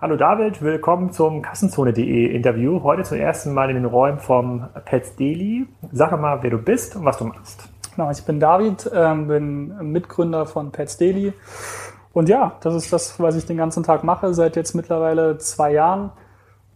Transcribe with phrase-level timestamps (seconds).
[0.00, 2.84] Hallo David, willkommen zum Kassenzone.de Interview.
[2.84, 5.66] Heute zum ersten Mal in den Räumen vom Pets Daily.
[5.90, 7.68] Sag doch mal, wer du bist und was du machst.
[7.96, 11.32] Genau, ich bin David, ähm, bin Mitgründer von Pets Daily.
[12.12, 15.72] Und ja, das ist das, was ich den ganzen Tag mache, seit jetzt mittlerweile zwei
[15.72, 16.12] Jahren.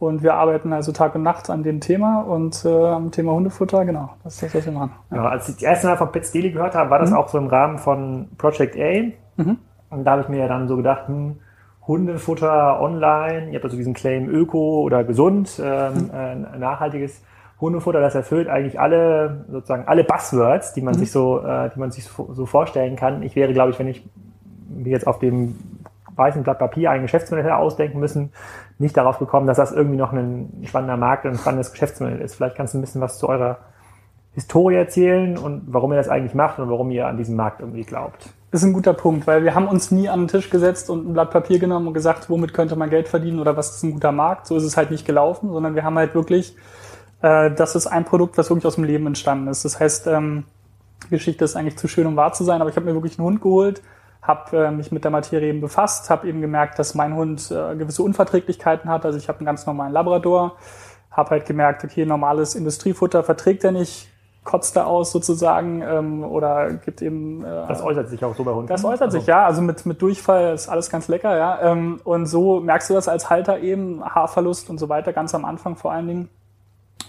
[0.01, 3.85] Und wir arbeiten also Tag und Nacht an dem Thema und äh, am Thema Hundefutter,
[3.85, 4.91] genau, das ist das, was wir machen.
[5.13, 5.19] Ja.
[5.19, 7.19] Ja, als ich das erste Mal von Pets Daily gehört habe, war das mhm.
[7.19, 9.13] auch so im Rahmen von Project A.
[9.41, 9.59] Mhm.
[9.91, 11.37] Und da habe ich mir ja dann so gedacht, hm,
[11.87, 16.11] Hundefutter online, ihr habt also diesen Claim Öko oder gesund, ähm, mhm.
[16.15, 17.23] äh, nachhaltiges
[17.61, 20.99] Hundefutter, das erfüllt eigentlich alle, sozusagen alle Buzzwords, die man mhm.
[20.99, 23.23] sich so, äh, die man sich so, so vorstellen kann.
[23.23, 24.05] Ich wäre, glaube ich, wenn ich
[24.69, 25.59] mir jetzt auf dem
[26.15, 28.33] weißen Blatt Papier ein Geschäftsmodell ausdenken müssen,
[28.79, 32.35] nicht darauf gekommen, dass das irgendwie noch ein spannender Markt und ein spannendes Geschäftsmodell ist.
[32.35, 33.59] Vielleicht kannst du ein bisschen was zu eurer
[34.35, 37.83] Historie erzählen und warum ihr das eigentlich macht und warum ihr an diesen Markt irgendwie
[37.83, 38.33] glaubt.
[38.53, 41.15] Ist ein guter Punkt, weil wir haben uns nie an den Tisch gesetzt und ein
[41.15, 44.13] Blatt Papier genommen und gesagt, womit könnte man Geld verdienen oder was ist ein guter
[44.13, 44.47] Markt.
[44.47, 46.55] So ist es halt nicht gelaufen, sondern wir haben halt wirklich,
[47.23, 49.65] äh, das ist ein Produkt, was wirklich aus dem Leben entstanden ist.
[49.65, 50.45] Das heißt, ähm,
[51.09, 53.27] Geschichte ist eigentlich zu schön, um wahr zu sein, aber ich habe mir wirklich einen
[53.27, 53.81] Hund geholt,
[54.21, 57.75] habe äh, mich mit der Materie eben befasst, habe eben gemerkt, dass mein Hund äh,
[57.75, 59.07] gewisse Unverträglichkeiten hat.
[59.07, 60.57] Also ich habe einen ganz normalen Labrador,
[61.11, 64.12] habe halt gemerkt, okay, normales Industriefutter verträgt er nicht,
[64.45, 67.45] kotzt er aus sozusagen ähm, oder gibt eben.
[67.45, 68.67] Äh, das äußert sich auch so bei Hunden.
[68.67, 69.19] Das äußert also.
[69.19, 71.61] sich ja, also mit mit Durchfall ist alles ganz lecker, ja.
[71.63, 75.45] Ähm, und so merkst du das als Halter eben Haarverlust und so weiter ganz am
[75.45, 76.29] Anfang vor allen Dingen.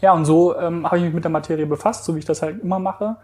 [0.02, 2.42] Ja und so ähm, habe ich mich mit der Materie befasst, so wie ich das
[2.42, 3.16] halt immer mache.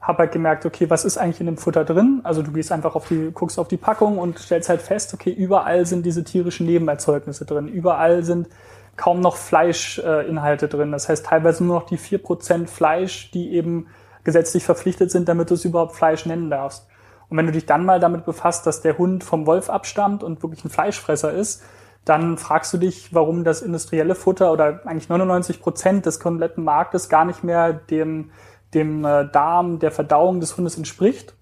[0.00, 2.20] Habe halt gemerkt, okay, was ist eigentlich in dem Futter drin?
[2.24, 5.30] Also du gehst einfach auf die, guckst auf die Packung und stellst halt fest, okay,
[5.30, 7.68] überall sind diese tierischen Nebenerzeugnisse drin.
[7.68, 8.48] Überall sind
[8.96, 10.92] kaum noch Fleischinhalte äh, drin.
[10.92, 13.88] Das heißt teilweise nur noch die vier Prozent Fleisch, die eben
[14.22, 16.86] gesetzlich verpflichtet sind, damit du es überhaupt Fleisch nennen darfst.
[17.28, 20.42] Und wenn du dich dann mal damit befasst, dass der Hund vom Wolf abstammt und
[20.42, 21.62] wirklich ein Fleischfresser ist,
[22.04, 27.08] dann fragst du dich, warum das industrielle Futter oder eigentlich 99 Prozent des kompletten Marktes
[27.08, 28.30] gar nicht mehr dem,
[28.74, 31.34] dem äh, Darm der Verdauung des Hundes entspricht.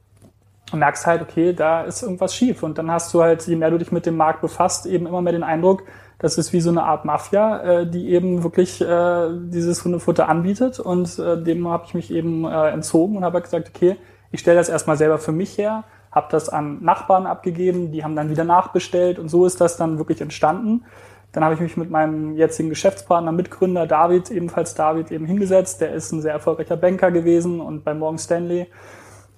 [0.73, 2.63] Und merkst halt, okay, da ist irgendwas schief.
[2.63, 5.21] Und dann hast du halt, je mehr du dich mit dem Markt befasst, eben immer
[5.21, 5.83] mehr den Eindruck,
[6.23, 10.79] das ist wie so eine Art Mafia, äh, die eben wirklich äh, dieses Hundefutter anbietet.
[10.79, 13.97] Und äh, dem habe ich mich eben äh, entzogen und habe halt gesagt, okay,
[14.31, 18.15] ich stelle das erstmal selber für mich her, habe das an Nachbarn abgegeben, die haben
[18.15, 20.85] dann wieder nachbestellt und so ist das dann wirklich entstanden.
[21.33, 25.81] Dann habe ich mich mit meinem jetzigen Geschäftspartner, Mitgründer David, ebenfalls David, eben hingesetzt.
[25.81, 28.69] Der ist ein sehr erfolgreicher Banker gewesen und bei Morgan Stanley.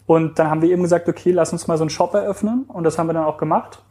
[0.04, 2.64] Und dann haben wir eben gesagt, okay, lass uns mal so einen Shop eröffnen.
[2.64, 3.82] Und das haben wir dann auch gemacht.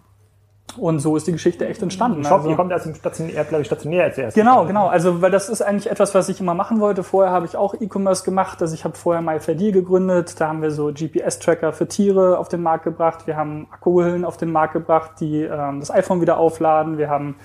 [0.77, 2.23] Und so ist die Geschichte echt entstanden.
[2.23, 4.35] Shop, also, ihr kommt aus dem stationär, glaube ich, stationär zuerst.
[4.35, 4.87] Genau, genau.
[4.87, 7.03] Also, weil das ist eigentlich etwas, was ich immer machen wollte.
[7.03, 8.61] Vorher habe ich auch E-Commerce gemacht.
[8.61, 10.39] Also, ich habe vorher MyFairDeal gegründet.
[10.39, 13.27] Da haben wir so GPS-Tracker für Tiere auf den Markt gebracht.
[13.27, 16.97] Wir haben Akkuhüllen auf den Markt gebracht, die ähm, das iPhone wieder aufladen.
[16.97, 17.35] Wir haben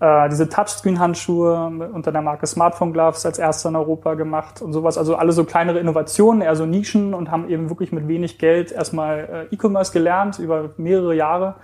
[0.00, 4.98] äh, diese Touchscreen-Handschuhe unter der Marke Smartphone Gloves als erster in Europa gemacht und sowas.
[4.98, 8.72] Also alle so kleinere Innovationen, eher so Nischen und haben eben wirklich mit wenig Geld
[8.72, 11.54] erstmal äh, E-Commerce gelernt über mehrere Jahre.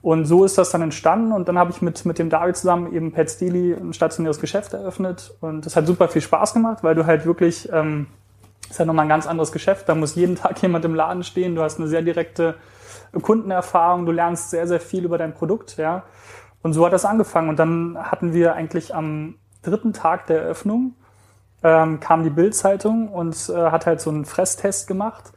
[0.00, 2.92] Und so ist das dann entstanden und dann habe ich mit, mit dem David zusammen
[2.92, 6.94] eben Pet Steely ein stationäres Geschäft eröffnet und das hat super viel Spaß gemacht, weil
[6.94, 8.06] du halt wirklich, ähm,
[8.62, 11.24] das ist halt nochmal ein ganz anderes Geschäft, da muss jeden Tag jemand im Laden
[11.24, 12.54] stehen, du hast eine sehr direkte
[13.20, 16.04] Kundenerfahrung, du lernst sehr, sehr viel über dein Produkt, ja.
[16.62, 20.94] Und so hat das angefangen und dann hatten wir eigentlich am dritten Tag der Eröffnung
[21.62, 25.32] ähm, kam die Bildzeitung und äh, hat halt so einen Fresstest gemacht.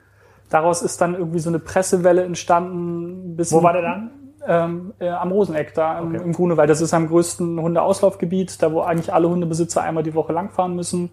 [0.50, 3.38] Daraus ist dann irgendwie so eine Pressewelle entstanden.
[3.38, 4.12] Wo war der dann?
[4.48, 6.24] Ähm, äh, am Roseneck, da im, okay.
[6.24, 6.70] im Grunewald.
[6.70, 11.12] Das ist am größten Hundeauslaufgebiet, da wo eigentlich alle Hundebesitzer einmal die Woche langfahren müssen.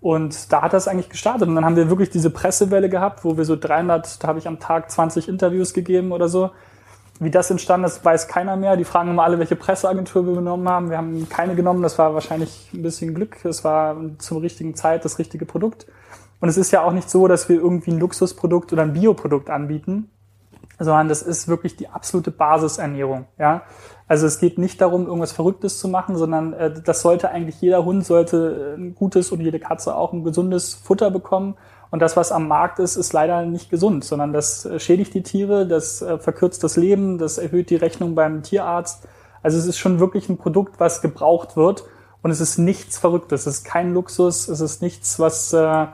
[0.00, 1.48] Und da hat das eigentlich gestartet.
[1.48, 4.46] Und dann haben wir wirklich diese Pressewelle gehabt, wo wir so 300, da habe ich
[4.46, 6.50] am Tag 20 Interviews gegeben oder so.
[7.18, 8.76] Wie das entstanden ist, weiß keiner mehr.
[8.76, 10.90] Die fragen immer alle, welche Presseagentur wir genommen haben.
[10.90, 11.82] Wir haben keine genommen.
[11.82, 13.42] Das war wahrscheinlich ein bisschen Glück.
[13.44, 15.86] Es war zur richtigen Zeit das richtige Produkt.
[16.40, 19.48] Und es ist ja auch nicht so, dass wir irgendwie ein Luxusprodukt oder ein Bioprodukt
[19.48, 20.10] anbieten,
[20.78, 23.26] sondern das ist wirklich die absolute Basisernährung.
[23.38, 23.62] Ja?
[24.08, 27.84] Also es geht nicht darum, irgendwas Verrücktes zu machen, sondern äh, das sollte eigentlich jeder
[27.84, 31.56] Hund sollte ein gutes und jede Katze auch ein gesundes Futter bekommen.
[31.90, 35.22] Und das, was am Markt ist, ist leider nicht gesund, sondern das äh, schädigt die
[35.22, 39.08] Tiere, das äh, verkürzt das Leben, das erhöht die Rechnung beim Tierarzt.
[39.42, 41.84] Also es ist schon wirklich ein Produkt, was gebraucht wird.
[42.22, 45.86] Und es ist nichts Verrücktes, es ist kein Luxus, es ist nichts, was äh,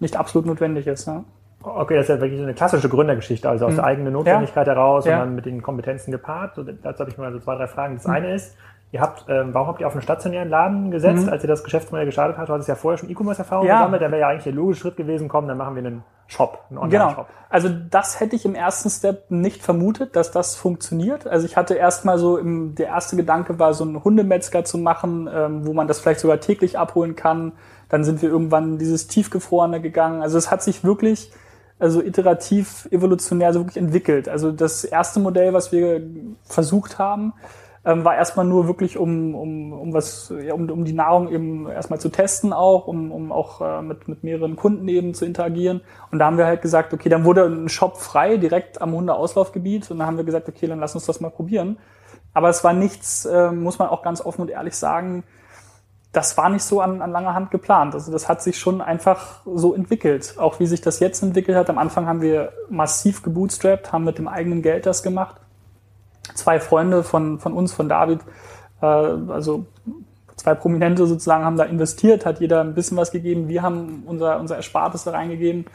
[0.00, 1.06] nicht absolut notwendig ist.
[1.06, 1.24] Ja?
[1.64, 3.76] Okay, das ist ja wirklich eine klassische Gründergeschichte, also aus mhm.
[3.76, 4.74] der eigenen Notwendigkeit ja.
[4.74, 5.14] heraus ja.
[5.14, 6.58] und dann mit den Kompetenzen gepaart.
[6.82, 7.94] dazu habe ich mal so zwei, drei Fragen.
[7.96, 8.14] Das mhm.
[8.14, 8.56] eine ist,
[8.92, 11.32] ihr habt, ähm, warum habt ihr auf einen stationären Laden gesetzt, mhm.
[11.32, 12.48] als ihr das Geschäftsmodell gestartet habt?
[12.48, 13.78] Du hattest ja vorher schon E-Commerce-Erfahrung ja.
[13.78, 16.64] gesammelt, dann wäre ja eigentlich der logische Schritt gewesen, komm, dann machen wir einen Shop,
[16.70, 17.26] ein Online-Shop.
[17.26, 17.38] Genau.
[17.48, 21.26] Also das hätte ich im ersten Step nicht vermutet, dass das funktioniert.
[21.26, 25.28] Also ich hatte erstmal so, im, der erste Gedanke war, so einen Hundemetzger zu machen,
[25.32, 27.52] ähm, wo man das vielleicht sogar täglich abholen kann.
[27.88, 30.22] Dann sind wir irgendwann dieses Tiefgefrorene gegangen.
[30.22, 31.32] Also es hat sich wirklich
[31.78, 34.28] also iterativ, evolutionär so wirklich entwickelt.
[34.28, 36.02] Also das erste Modell, was wir
[36.44, 37.32] versucht haben,
[37.84, 41.68] ähm, war erstmal nur wirklich, um, um, um was, ja, um, um die Nahrung eben
[41.68, 45.82] erstmal zu testen auch, um, um auch äh, mit, mit mehreren Kunden eben zu interagieren.
[46.10, 49.90] Und da haben wir halt gesagt, okay, dann wurde ein Shop frei, direkt am Hundeauslaufgebiet.
[49.90, 51.78] Und dann haben wir gesagt, okay, dann lass uns das mal probieren.
[52.32, 55.24] Aber es war nichts, äh, muss man auch ganz offen und ehrlich sagen,
[56.14, 57.94] das war nicht so an, an langer Hand geplant.
[57.94, 60.34] Also das hat sich schon einfach so entwickelt.
[60.38, 61.68] Auch wie sich das jetzt entwickelt hat.
[61.68, 65.36] Am Anfang haben wir massiv gebootstrapped, haben mit dem eigenen Geld das gemacht
[66.32, 68.20] zwei Freunde von, von uns, von David,
[68.80, 69.66] äh, also
[70.36, 73.48] zwei Prominente sozusagen haben da investiert, hat jeder ein bisschen was gegeben.
[73.48, 75.66] Wir haben unser, unser Erspartes da reingegeben.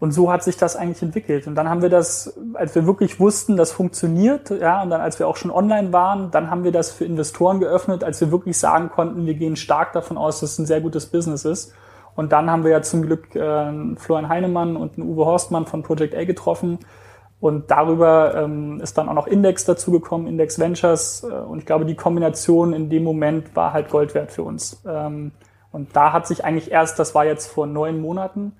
[0.00, 1.48] Und so hat sich das eigentlich entwickelt.
[1.48, 5.18] Und dann haben wir das, als wir wirklich wussten, das funktioniert, ja, und dann als
[5.18, 8.58] wir auch schon online waren, dann haben wir das für Investoren geöffnet, als wir wirklich
[8.58, 11.72] sagen konnten, wir gehen stark davon aus, dass es ein sehr gutes Business ist.
[12.14, 15.82] Und dann haben wir ja zum Glück äh, Florian Heinemann und einen Uwe Horstmann von
[15.82, 16.78] Project A getroffen,
[17.40, 21.22] und darüber ähm, ist dann auch noch Index dazugekommen, Index Ventures.
[21.22, 24.82] Äh, und ich glaube, die Kombination in dem Moment war halt Gold wert für uns.
[24.86, 25.32] Ähm,
[25.70, 28.52] und da hat sich eigentlich erst, das war jetzt vor neun Monaten,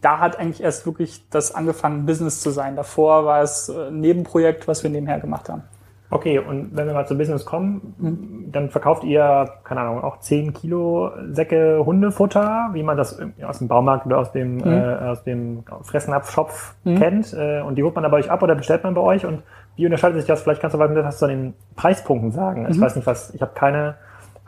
[0.00, 2.76] da hat eigentlich erst wirklich das angefangen, Business zu sein.
[2.76, 5.62] Davor war es äh, ein Nebenprojekt, was wir nebenher gemacht haben.
[6.08, 8.52] Okay, und wenn wir mal zum Business kommen, mhm.
[8.52, 13.66] dann verkauft ihr, keine Ahnung, auch 10 Kilo Säcke Hundefutter, wie man das aus dem
[13.66, 14.66] Baumarkt oder aus dem, mhm.
[14.66, 16.98] äh, aus dem Fressnapfschopf mhm.
[16.98, 17.32] kennt.
[17.32, 19.26] Äh, und die holt man dann bei euch ab oder bestellt man bei euch.
[19.26, 19.42] Und
[19.74, 20.42] wie unterscheidet sich das?
[20.42, 22.68] Vielleicht kannst du was zu den Preispunkten sagen.
[22.70, 22.82] Ich mhm.
[22.82, 23.96] weiß nicht, was, ich habe keine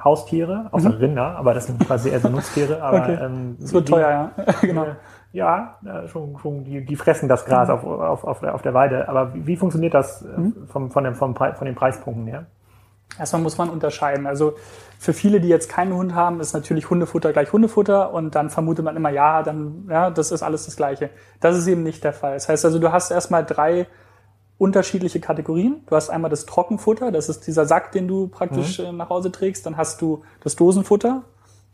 [0.03, 0.97] Haustiere, außer mhm.
[0.97, 2.81] Rinder, aber das sind quasi eher so Nutztiere.
[2.83, 3.19] Aber, okay.
[3.21, 4.45] ähm, das wird teuer, ja.
[4.61, 4.87] genau.
[5.33, 7.75] Ja, schon, schon die, die fressen das Gras mhm.
[7.75, 9.09] auf, auf, auf, der, auf der Weide.
[9.09, 10.67] Aber wie, wie funktioniert das äh, mhm.
[10.69, 12.47] vom, von, dem, vom von den Preispunkten her?
[13.19, 14.27] Erstmal muss man unterscheiden.
[14.27, 14.55] Also
[14.99, 18.85] für viele, die jetzt keinen Hund haben, ist natürlich Hundefutter gleich Hundefutter und dann vermutet
[18.85, 21.11] man immer, ja, dann, ja, das ist alles das Gleiche.
[21.41, 22.35] Das ist eben nicht der Fall.
[22.35, 23.87] Das heißt also, du hast erstmal drei
[24.59, 25.83] unterschiedliche Kategorien.
[25.87, 28.85] Du hast einmal das Trockenfutter, das ist dieser Sack, den du praktisch mhm.
[28.85, 29.65] Äh, nach Hause trägst.
[29.67, 31.23] Dann hast du das Dosenfutter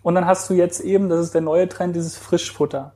[0.03, 2.93] und dann hast du jetzt eben, das ist der neue Trend, dieses Frischfutter.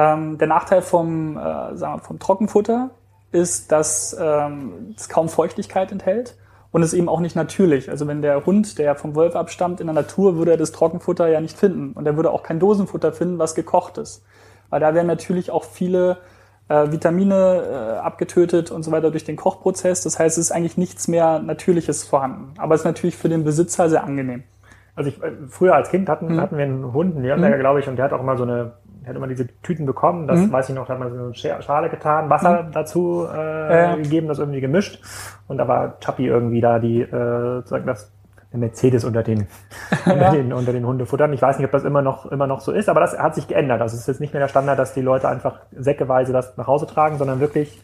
[0.00, 2.90] Ähm, der Nachteil vom, äh, sagen wir, vom Trockenfutter
[3.32, 6.36] ist, dass ähm, es kaum Feuchtigkeit enthält
[6.72, 7.90] und es eben auch nicht natürlich.
[7.90, 11.28] Also wenn der Hund, der vom Wolf abstammt, in der Natur, würde er das Trockenfutter
[11.28, 14.24] ja nicht finden und er würde auch kein Dosenfutter finden, was gekocht ist.
[14.70, 16.18] Weil da werden natürlich auch viele
[16.68, 20.02] äh, Vitamine äh, abgetötet und so weiter durch den Kochprozess.
[20.02, 22.54] Das heißt, es ist eigentlich nichts mehr Natürliches vorhanden.
[22.56, 24.44] Aber es ist natürlich für den Besitzer sehr angenehm.
[24.94, 26.40] Also ich, äh, früher als Kind hatten, mhm.
[26.40, 27.60] hatten wir einen Hund, einen Nürnberger, mhm.
[27.60, 28.72] glaube ich, und der hat auch immer so eine
[29.06, 30.52] hat immer diese Tüten bekommen, das mhm.
[30.52, 32.72] weiß ich noch, da hat man so eine Schale getan, Wasser mhm.
[32.72, 33.96] dazu äh, ja.
[33.96, 35.00] gegeben, das irgendwie gemischt.
[35.48, 38.12] Und da war Chappi irgendwie da, die äh, sagen das
[38.52, 39.46] eine Mercedes unter den,
[40.06, 40.12] ja.
[40.12, 41.32] unter den, unter den Hundefuttern.
[41.32, 43.46] Ich weiß nicht, ob das immer noch, immer noch so ist, aber das hat sich
[43.46, 43.80] geändert.
[43.80, 46.66] Also es ist jetzt nicht mehr der Standard, dass die Leute einfach säckeweise das nach
[46.66, 47.82] Hause tragen, sondern wirklich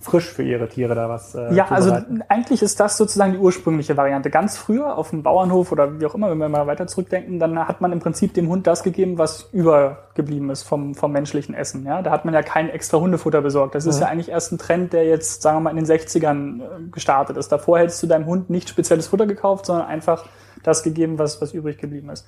[0.00, 1.34] frisch für ihre Tiere da was.
[1.34, 1.94] Äh, ja, also
[2.28, 4.30] eigentlich ist das sozusagen die ursprüngliche Variante.
[4.30, 7.68] Ganz früher auf dem Bauernhof oder wie auch immer, wenn wir mal weiter zurückdenken, dann
[7.68, 11.84] hat man im Prinzip dem Hund das gegeben, was übergeblieben ist vom, vom menschlichen Essen.
[11.84, 13.74] Ja, da hat man ja kein extra Hundefutter besorgt.
[13.74, 13.90] Das mhm.
[13.90, 16.88] ist ja eigentlich erst ein Trend, der jetzt, sagen wir mal, in den 60ern äh,
[16.90, 17.52] gestartet ist.
[17.52, 20.24] Davor hättest du deinem Hund nicht spezielles Futter gekauft, sondern einfach
[20.62, 22.26] das gegeben, was, was übrig geblieben ist.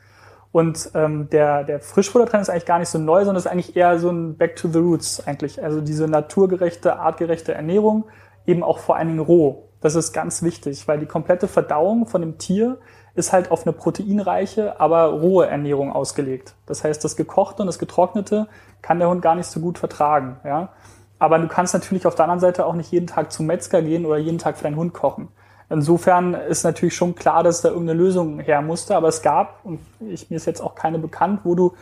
[0.52, 3.98] Und ähm, der, der Frischfuttertrend ist eigentlich gar nicht so neu, sondern ist eigentlich eher
[3.98, 5.62] so ein Back to the Roots eigentlich.
[5.64, 8.04] Also diese naturgerechte, artgerechte Ernährung,
[8.46, 9.70] eben auch vor allen Dingen roh.
[9.80, 12.78] Das ist ganz wichtig, weil die komplette Verdauung von dem Tier
[13.14, 16.54] ist halt auf eine proteinreiche, aber rohe Ernährung ausgelegt.
[16.66, 18.46] Das heißt, das Gekochte und das Getrocknete
[18.80, 20.36] kann der Hund gar nicht so gut vertragen.
[20.44, 20.70] Ja?
[21.18, 24.06] Aber du kannst natürlich auf der anderen Seite auch nicht jeden Tag zum Metzger gehen
[24.06, 25.28] oder jeden Tag für deinen Hund kochen.
[25.72, 29.80] Insofern ist natürlich schon klar, dass da irgendeine Lösung her musste, aber es gab, und
[30.00, 31.72] ich, mir ist jetzt auch keine bekannt, wo du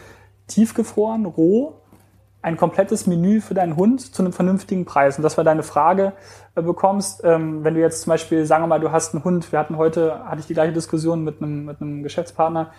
[0.46, 1.74] tiefgefroren, roh,
[2.40, 5.18] ein komplettes Menü für deinen Hund zu einem vernünftigen Preis.
[5.18, 6.12] Und das war deine Frage
[6.54, 9.50] äh, bekommst, ähm, wenn du jetzt zum Beispiel, sagen wir mal, du hast einen Hund,
[9.50, 12.70] wir hatten heute, hatte ich die gleiche Diskussion mit einem, mit einem Geschäftspartner,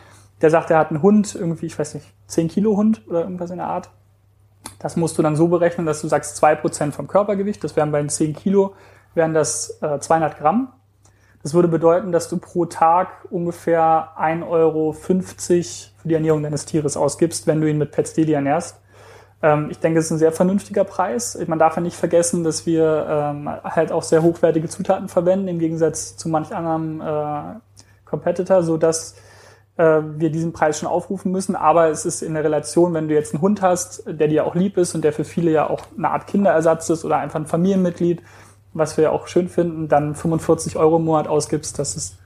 [0.41, 3.51] der sagt, er hat einen Hund, irgendwie, ich weiß nicht, 10 Kilo Hund oder irgendwas
[3.51, 3.89] in der Art.
[4.79, 7.91] Das musst du dann so berechnen, dass du sagst, zwei Prozent vom Körpergewicht, das wären
[7.91, 8.73] bei den 10 Kilo,
[9.13, 10.69] wären das äh, 200 Gramm.
[11.43, 15.23] Das würde bedeuten, dass du pro Tag ungefähr 1,50 Euro für
[16.07, 18.79] die Ernährung deines Tieres ausgibst, wenn du ihn mit Pets Daily ernährst.
[19.41, 21.37] Ähm, ich denke, es ist ein sehr vernünftiger Preis.
[21.47, 25.59] Man darf ja nicht vergessen, dass wir ähm, halt auch sehr hochwertige Zutaten verwenden, im
[25.59, 27.59] Gegensatz zu manch anderem äh,
[28.05, 29.15] Competitor, so dass
[29.77, 31.55] äh, wir diesen Preis schon aufrufen müssen.
[31.55, 34.53] Aber es ist in der Relation, wenn du jetzt einen Hund hast, der dir auch
[34.53, 37.47] lieb ist und der für viele ja auch eine Art Kinderersatz ist oder einfach ein
[37.47, 38.21] Familienmitglied,
[38.73, 42.17] was wir auch schön finden, dann 45 Euro im Monat ausgibst, das ist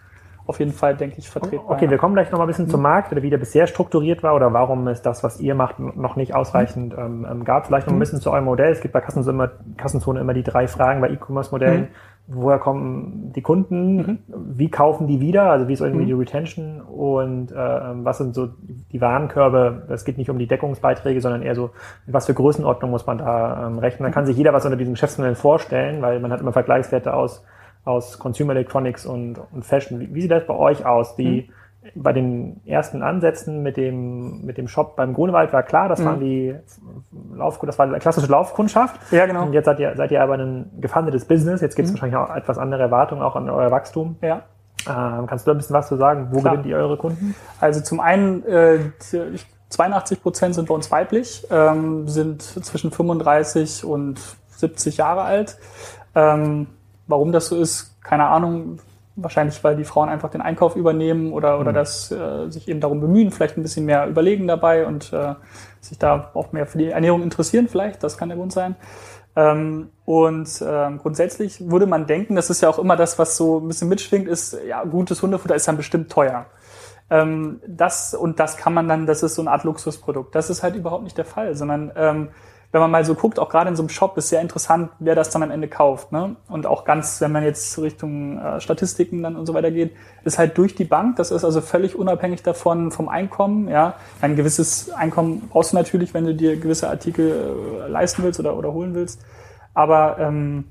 [0.48, 1.76] auf jeden Fall, denke ich, vertretbar.
[1.76, 2.72] Okay, wir kommen gleich noch mal ein bisschen mhm.
[2.72, 5.80] zum Markt, oder wie der bisher strukturiert war oder warum es das, was ihr macht,
[5.80, 7.26] noch nicht ausreichend mhm.
[7.30, 7.66] ähm, gab.
[7.66, 8.02] Vielleicht noch ein mhm.
[8.02, 8.72] bisschen zu eurem Modell.
[8.72, 11.82] Es gibt bei Kassenzone immer, Kassenzone immer die drei Fragen bei E-Commerce-Modellen.
[11.82, 11.88] Mhm.
[12.28, 13.98] Woher kommen die Kunden?
[13.98, 14.20] Mhm.
[14.28, 15.52] Wie kaufen die wieder?
[15.52, 16.08] Also wie ist irgendwie mhm.
[16.08, 16.82] die Retention?
[16.82, 18.50] Und äh, was sind so
[18.92, 19.88] die Warenkörbe?
[19.90, 21.70] Es geht nicht um die Deckungsbeiträge, sondern eher so,
[22.08, 24.04] was für Größenordnung muss man da ähm, rechnen?
[24.04, 27.44] Dann kann sich jeder was unter diesem Geschäftsmodell vorstellen, weil man hat immer Vergleichswerte aus
[27.86, 30.00] aus Consumer Electronics und, und Fashion.
[30.00, 31.16] Wie, wie sieht das bei euch aus?
[31.16, 31.54] Die, mhm.
[31.94, 36.06] Bei den ersten Ansätzen mit dem, mit dem Shop beim Grunewald war klar, das mhm.
[36.06, 36.56] waren die
[37.36, 39.00] Lauf, das war klassische Laufkundschaft.
[39.12, 39.44] Ja, genau.
[39.44, 41.62] Und jetzt seid ihr, seid ihr aber ein gefundetes Business.
[41.62, 41.96] Jetzt gibt es mhm.
[41.98, 44.18] wahrscheinlich auch etwas andere Erwartungen auch an euer Wachstum.
[44.22, 44.44] Ja.
[44.88, 46.30] Ähm, kannst du ein bisschen was zu sagen?
[46.32, 46.54] Wo Klar.
[46.54, 47.36] gewinnt ihr eure Kunden?
[47.60, 48.80] Also zum einen, äh,
[49.70, 55.58] 82 Prozent sind bei uns weiblich, ähm, sind zwischen 35 und 70 Jahre alt.
[56.14, 56.68] Ähm,
[57.08, 58.80] Warum das so ist, keine Ahnung.
[59.18, 61.76] Wahrscheinlich, weil die Frauen einfach den Einkauf übernehmen oder, oder mhm.
[61.76, 65.36] das äh, sich eben darum bemühen, vielleicht ein bisschen mehr überlegen dabei und äh,
[65.80, 68.76] sich da auch mehr für die Ernährung interessieren, vielleicht, das kann der Grund sein.
[69.38, 73.60] Ähm, und ähm, grundsätzlich würde man denken, das ist ja auch immer das, was so
[73.60, 76.46] ein bisschen mitschwingt, ist, ja, gutes Hundefutter ist dann bestimmt teuer.
[77.10, 80.34] Ähm, das und das kann man dann, das ist so eine Art Luxusprodukt.
[80.34, 82.30] Das ist halt überhaupt nicht der Fall, sondern ähm,
[82.76, 85.16] wenn man mal so guckt, auch gerade in so einem Shop ist sehr interessant, wer
[85.16, 86.12] das dann am Ende kauft.
[86.12, 86.36] Ne?
[86.50, 90.38] Und auch ganz, wenn man jetzt Richtung äh, Statistiken dann und so weiter geht, ist
[90.38, 91.16] halt durch die Bank.
[91.16, 93.70] Das ist also völlig unabhängig davon vom Einkommen.
[93.70, 98.42] Ja, ein gewisses Einkommen brauchst du natürlich, wenn du dir gewisse Artikel äh, leisten willst
[98.42, 99.22] oder oder holen willst.
[99.74, 100.66] Aber ähm,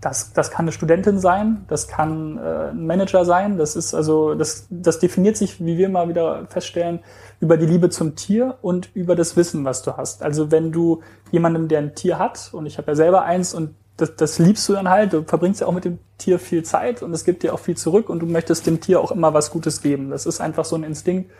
[0.00, 3.58] das, das kann eine Studentin sein, das kann äh, ein Manager sein.
[3.58, 7.00] Das ist also, das, das definiert sich, wie wir mal wieder feststellen,
[7.38, 10.22] über die Liebe zum Tier und über das Wissen, was du hast.
[10.22, 13.74] Also wenn du jemandem, der ein Tier hat, und ich habe ja selber eins und
[13.98, 17.02] das, das liebst du dann halt, du verbringst ja auch mit dem Tier viel Zeit
[17.02, 19.50] und es gibt dir auch viel zurück und du möchtest dem Tier auch immer was
[19.50, 20.08] Gutes geben.
[20.10, 21.30] Das ist einfach so ein Instinkt,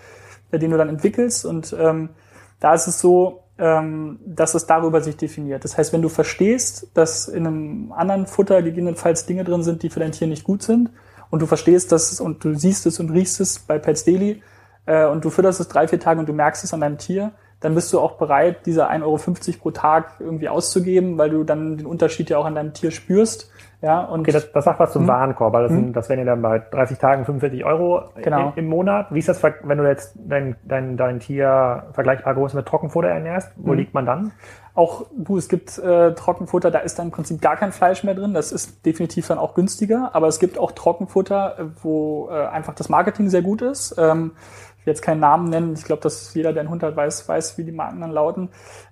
[0.52, 2.10] den du dann entwickelst und ähm,
[2.58, 5.64] da ist es so, dass es darüber sich definiert.
[5.64, 9.90] Das heißt, wenn du verstehst, dass in einem anderen Futter gegebenenfalls Dinge drin sind, die
[9.90, 10.90] für dein Tier nicht gut sind,
[11.30, 14.42] und du verstehst das und du siehst es und riechst es bei Pets Daily
[14.86, 17.32] äh, und du fütterst es drei, vier Tage und du merkst es an deinem Tier,
[17.60, 21.76] dann bist du auch bereit, diese 1,50 Euro pro Tag irgendwie auszugeben, weil du dann
[21.76, 23.50] den Unterschied ja auch an deinem Tier spürst.
[23.82, 25.08] Ja, und okay, das, das sagt was zum hm?
[25.08, 25.92] Warenkorb, weil das, hm?
[25.94, 28.52] das wären ja dann bei 30 Tagen 45 Euro genau.
[28.54, 29.06] im, im, Monat.
[29.10, 33.52] Wie ist das, wenn du jetzt dein, dein, dein Tier vergleichbar groß mit Trockenfutter ernährst?
[33.56, 33.78] Wo hm.
[33.78, 34.32] liegt man dann?
[34.74, 38.14] Auch du, es gibt äh, Trockenfutter, da ist dann im Prinzip gar kein Fleisch mehr
[38.14, 38.34] drin.
[38.34, 40.10] Das ist definitiv dann auch günstiger.
[40.12, 43.94] Aber es gibt auch Trockenfutter, äh, wo äh, einfach das Marketing sehr gut ist.
[43.98, 44.32] Ähm,
[44.78, 45.72] ich will jetzt keinen Namen nennen.
[45.74, 48.50] Ich glaube, dass jeder, der einen Hund hat, weiß, weiß, wie die Marken dann lauten.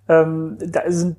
[0.08, 1.16] Ähm, da sind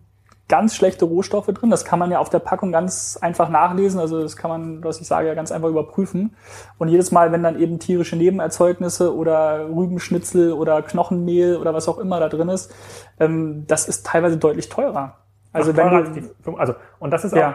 [0.49, 1.69] ganz schlechte Rohstoffe drin.
[1.69, 3.99] Das kann man ja auf der Packung ganz einfach nachlesen.
[3.99, 6.35] Also das kann man, was ich sage, ja ganz einfach überprüfen.
[6.77, 11.99] Und jedes Mal, wenn dann eben tierische Nebenerzeugnisse oder Rübenschnitzel oder Knochenmehl oder was auch
[11.99, 12.73] immer da drin ist,
[13.19, 15.17] ähm, das ist teilweise deutlich teurer.
[15.53, 17.51] Also Ach, wenn du, die, also und das ist ja.
[17.51, 17.53] auch,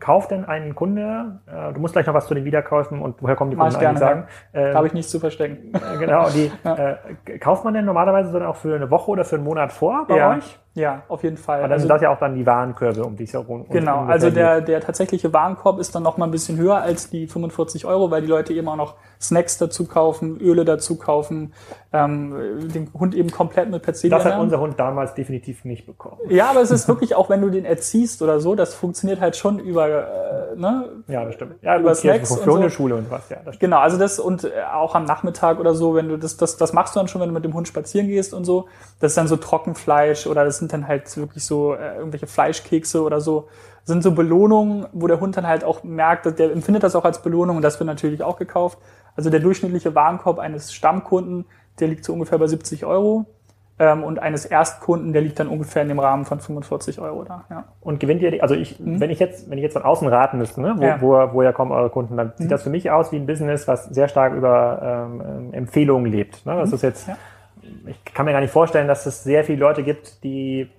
[0.00, 3.36] kauft denn ein Kunde, äh, du musst gleich noch was zu den Wiederkäufen und woher
[3.36, 4.26] kommen die Kunden eigentlich sagen.
[4.52, 5.72] Da habe ich nichts zu verstecken.
[5.74, 6.98] Äh, genau, die ja.
[7.26, 10.06] äh, kauft man denn normalerweise dann auch für eine Woche oder für einen Monat vor
[10.06, 10.36] bei ja.
[10.36, 10.58] euch?
[10.76, 11.60] Ja, auf jeden Fall.
[11.60, 14.04] Aber dann also, sind das ja auch dann die Warenkörbe, um die es herum Genau,
[14.04, 17.86] also der, der tatsächliche Warenkorb ist dann noch mal ein bisschen höher als die 45
[17.86, 21.54] Euro, weil die Leute eben auch noch Snacks dazu kaufen, Öle dazu kaufen,
[21.94, 24.18] ähm, den Hund eben komplett mit Perzilien.
[24.18, 26.18] Das hat unser Hund damals definitiv nicht bekommen.
[26.28, 29.34] Ja, aber es ist wirklich, auch wenn du den erziehst oder so, das funktioniert halt
[29.34, 30.88] schon über, äh, ne?
[31.08, 31.56] Ja, das stimmt.
[31.62, 32.68] Ja, über Snacks und so.
[32.70, 33.38] Schule und was, ja.
[33.44, 36.56] Das genau, also das und äh, auch am Nachmittag oder so, wenn du das, das,
[36.56, 38.66] das machst du dann schon, wenn du mit dem Hund spazieren gehst und so.
[39.00, 43.02] Das ist dann so Trockenfleisch oder das sind dann halt wirklich so äh, irgendwelche Fleischkekse
[43.02, 43.48] oder so,
[43.84, 47.04] sind so Belohnungen, wo der Hund dann halt auch merkt, dass der empfindet das auch
[47.04, 48.78] als Belohnung und das wird natürlich auch gekauft.
[49.16, 51.46] Also der durchschnittliche Warenkorb eines Stammkunden,
[51.80, 53.26] der liegt so ungefähr bei 70 Euro.
[53.78, 57.44] Ähm, und eines Erstkunden, der liegt dann ungefähr in dem Rahmen von 45 Euro da.
[57.50, 57.64] Ja.
[57.80, 59.00] Und gewinnt ihr, also ich, mhm.
[59.00, 61.00] wenn ich jetzt, wenn ich jetzt von außen raten müsste, ne, wo, ja.
[61.02, 62.32] wo, woher kommen eure Kunden, dann mhm.
[62.36, 66.46] sieht das für mich aus wie ein Business, was sehr stark über ähm, Empfehlungen lebt.
[66.46, 66.56] Ne?
[66.56, 66.74] Das mhm.
[66.76, 67.16] ist jetzt, ja.
[67.86, 70.70] ich kann mir gar nicht vorstellen, dass es sehr viele Leute gibt, die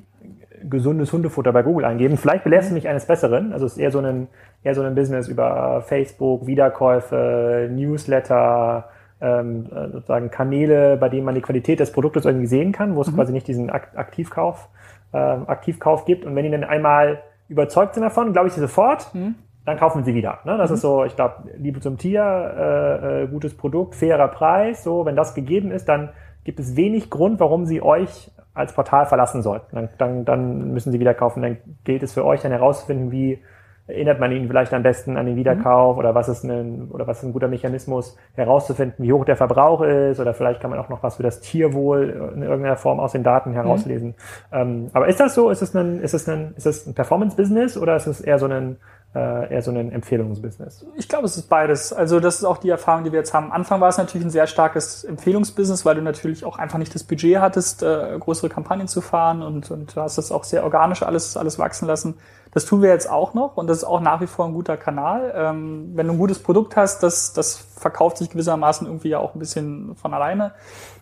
[0.63, 2.17] gesundes Hundefutter bei Google eingeben.
[2.17, 2.75] Vielleicht belässt mhm.
[2.75, 3.53] mich eines Besseren.
[3.53, 4.27] Also es ist eher so ein,
[4.63, 8.89] eher so ein Business über Facebook, Wiederkäufe, Newsletter,
[9.21, 13.01] ähm, äh, sozusagen Kanäle, bei denen man die Qualität des Produktes irgendwie sehen kann, wo
[13.01, 13.15] es mhm.
[13.15, 14.69] quasi nicht diesen Aktivkauf,
[15.13, 16.25] ähm, Aktivkauf gibt.
[16.25, 19.13] Und wenn die dann einmal überzeugt sind davon, glaube ich sie sofort.
[19.13, 19.35] Mhm.
[19.65, 20.39] dann kaufen sie wieder.
[20.45, 20.57] Ne?
[20.57, 20.75] Das mhm.
[20.75, 24.83] ist so, ich glaube, Liebe zum Tier, äh, äh, gutes Produkt, fairer Preis.
[24.83, 26.09] So, wenn das gegeben ist, dann
[26.43, 29.75] gibt es wenig Grund, warum sie euch als Portal verlassen sollten.
[29.75, 31.41] Dann, dann, dann müssen sie wieder kaufen.
[31.41, 33.39] Dann gilt es für euch dann herauszufinden, wie
[33.87, 35.99] erinnert man ihn vielleicht am besten an den Wiederkauf mhm.
[35.99, 39.81] oder was ist ein oder was ist ein guter Mechanismus herauszufinden, wie hoch der Verbrauch
[39.81, 43.13] ist oder vielleicht kann man auch noch was für das Tierwohl in irgendeiner Form aus
[43.13, 44.09] den Daten herauslesen.
[44.09, 44.13] Mhm.
[44.51, 45.49] Ähm, aber ist das so?
[45.49, 48.39] Ist es ein ist es ein ist es ein Performance Business oder ist es eher
[48.39, 48.77] so ein
[49.15, 50.85] äh, eher so ein Empfehlungsbusiness?
[50.95, 51.93] Ich glaube, es ist beides.
[51.93, 53.47] Also das ist auch die Erfahrung, die wir jetzt haben.
[53.47, 56.93] Am Anfang war es natürlich ein sehr starkes Empfehlungsbusiness, weil du natürlich auch einfach nicht
[56.93, 60.63] das Budget hattest, äh, größere Kampagnen zu fahren und, und du hast das auch sehr
[60.63, 62.15] organisch alles, alles wachsen lassen.
[62.51, 64.77] Das tun wir jetzt auch noch und das ist auch nach wie vor ein guter
[64.77, 65.33] Kanal.
[65.35, 69.35] Ähm, wenn du ein gutes Produkt hast, das, das verkauft sich gewissermaßen irgendwie ja auch
[69.35, 70.53] ein bisschen von alleine.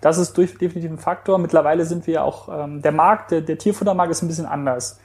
[0.02, 1.38] Das ist durch, definitiv ein Faktor.
[1.38, 5.00] Mittlerweile sind wir ja auch, ähm, der Markt, der, der Tierfuttermarkt ist ein bisschen anders.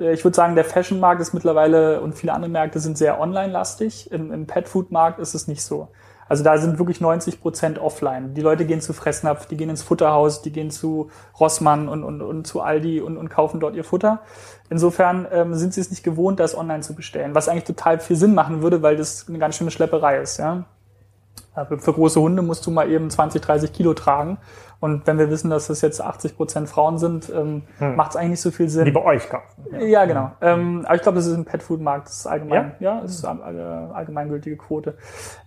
[0.00, 4.10] Äh, ich würde sagen, der Fashion-Markt ist mittlerweile und viele andere Märkte sind sehr online-lastig.
[4.10, 5.88] Im, im Pet-Food-Markt ist es nicht so.
[6.28, 8.34] Also da sind wirklich 90 Prozent offline.
[8.34, 12.22] Die Leute gehen zu Fressnapf, die gehen ins Futterhaus, die gehen zu Rossmann und, und,
[12.22, 14.20] und zu Aldi und, und kaufen dort ihr Futter.
[14.68, 18.14] Insofern ähm, sind sie es nicht gewohnt, das online zu bestellen, was eigentlich total viel
[18.14, 20.38] Sinn machen würde, weil das eine ganz schöne Schlepperei ist.
[20.38, 20.66] Ja?
[21.54, 24.38] Für große Hunde musst du mal eben 20, 30 Kilo tragen.
[24.78, 27.96] Und wenn wir wissen, dass das jetzt 80 Prozent Frauen sind, ähm, hm.
[27.96, 28.86] macht es eigentlich nicht so viel Sinn.
[28.86, 29.66] Die bei euch kaufen.
[29.72, 30.32] Ja, ja genau.
[30.40, 33.24] Ähm, aber ich glaube, das ist im Pet-Food-Markt, das ist allgemein, ja, ja das ist
[33.24, 34.94] eine allgemeingültige Quote.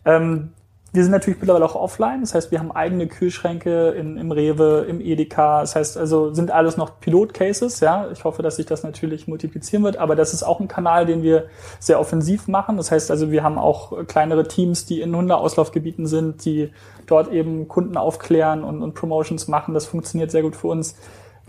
[0.06, 0.52] Ähm,
[0.94, 4.86] wir sind natürlich mittlerweile auch offline, das heißt, wir haben eigene Kühlschränke in, im Rewe,
[4.88, 8.12] im Edeka, das heißt also sind alles noch Pilot-Cases, ja.
[8.12, 11.24] Ich hoffe, dass sich das natürlich multiplizieren wird, aber das ist auch ein Kanal, den
[11.24, 11.48] wir
[11.80, 12.78] sehr offensiv machen.
[12.78, 16.72] Das heißt also, wir haben auch kleinere Teams, die in Hundeauslaufgebieten sind, die
[17.08, 19.74] dort eben Kunden aufklären und, und Promotions machen.
[19.74, 20.96] Das funktioniert sehr gut für uns.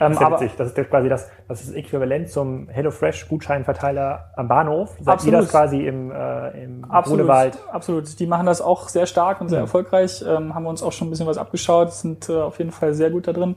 [0.01, 4.49] Ähm, das ist aber, Das ist quasi das, das ist Äquivalent zum HelloFresh Gutscheinverteiler am
[4.49, 4.97] Bahnhof.
[4.99, 5.35] Seid absolut.
[5.35, 7.59] ihr das quasi im, äh, im absolut, Grunewald?
[7.71, 8.19] Absolut.
[8.19, 9.65] Die machen das auch sehr stark und sehr mhm.
[9.65, 10.25] erfolgreich.
[10.27, 12.95] Ähm, haben wir uns auch schon ein bisschen was abgeschaut, sind äh, auf jeden Fall
[12.95, 13.57] sehr gut da drin.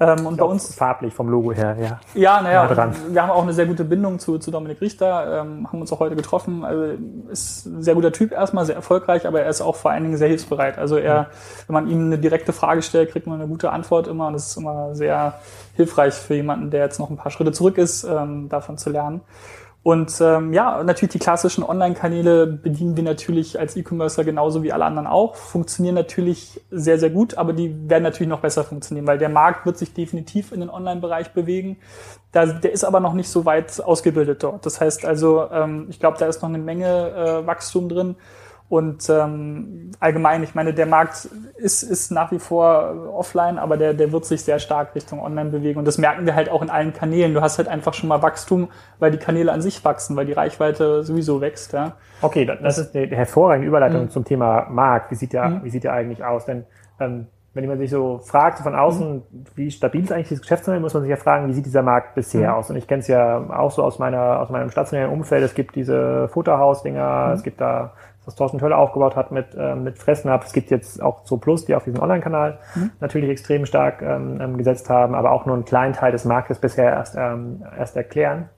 [0.00, 2.00] Ähm, und bei uns farblich vom Logo her, ja.
[2.14, 2.68] Ja, naja,
[3.10, 6.00] wir haben auch eine sehr gute Bindung zu, zu Dominik Richter, ähm, haben uns auch
[6.00, 6.64] heute getroffen.
[6.64, 6.96] Also
[7.30, 10.16] ist ein sehr guter Typ erstmal, sehr erfolgreich, aber er ist auch vor allen Dingen
[10.16, 10.78] sehr hilfsbereit.
[10.78, 11.26] Also er, mhm.
[11.66, 14.48] wenn man ihm eine direkte Frage stellt, kriegt man eine gute Antwort immer und das
[14.48, 15.34] ist immer sehr
[15.74, 19.20] hilfreich für jemanden, der jetzt noch ein paar Schritte zurück ist, ähm, davon zu lernen.
[19.82, 24.84] Und ähm, ja, natürlich die klassischen Online-Kanäle bedienen wir natürlich als E-Commercer genauso wie alle
[24.84, 25.36] anderen auch.
[25.36, 29.64] Funktionieren natürlich sehr, sehr gut, aber die werden natürlich noch besser funktionieren, weil der Markt
[29.64, 31.78] wird sich definitiv in den Online-Bereich bewegen.
[32.30, 34.66] Da, der ist aber noch nicht so weit ausgebildet dort.
[34.66, 38.16] Das heißt also, ähm, ich glaube, da ist noch eine Menge äh, Wachstum drin.
[38.70, 43.94] Und ähm, allgemein, ich meine, der Markt ist, ist nach wie vor offline, aber der,
[43.94, 45.80] der wird sich sehr stark Richtung Online bewegen.
[45.80, 47.34] Und das merken wir halt auch in allen Kanälen.
[47.34, 48.68] Du hast halt einfach schon mal Wachstum,
[49.00, 51.72] weil die Kanäle an sich wachsen, weil die Reichweite sowieso wächst.
[51.72, 51.96] Ja.
[52.22, 54.10] Okay, das ist eine hervorragende Überleitung mhm.
[54.10, 55.10] zum Thema Markt.
[55.10, 55.64] Wie sieht der, mhm.
[55.64, 56.44] wie sieht der eigentlich aus?
[56.44, 56.64] Denn
[57.00, 59.44] ähm, wenn man sich so fragt so von außen, mhm.
[59.56, 62.14] wie stabil ist eigentlich das Geschäftsmodell, muss man sich ja fragen, wie sieht dieser Markt
[62.14, 62.54] bisher mhm.
[62.54, 62.70] aus?
[62.70, 65.42] Und ich kenne es ja auch so aus meiner aus meinem stationären Umfeld.
[65.42, 67.32] Es gibt diese Futterhaus-Dinger, mhm.
[67.32, 70.46] es gibt da was Thorsten Tölle aufgebaut hat mit, äh, mit Fressnapf.
[70.46, 72.90] Es gibt jetzt auch Zo Plus, die auf diesen Online-Kanal mhm.
[73.00, 76.58] natürlich extrem stark ähm, ähm, gesetzt haben, aber auch nur einen kleinen Teil des Marktes
[76.58, 78.48] bisher erst, ähm, erst erklären.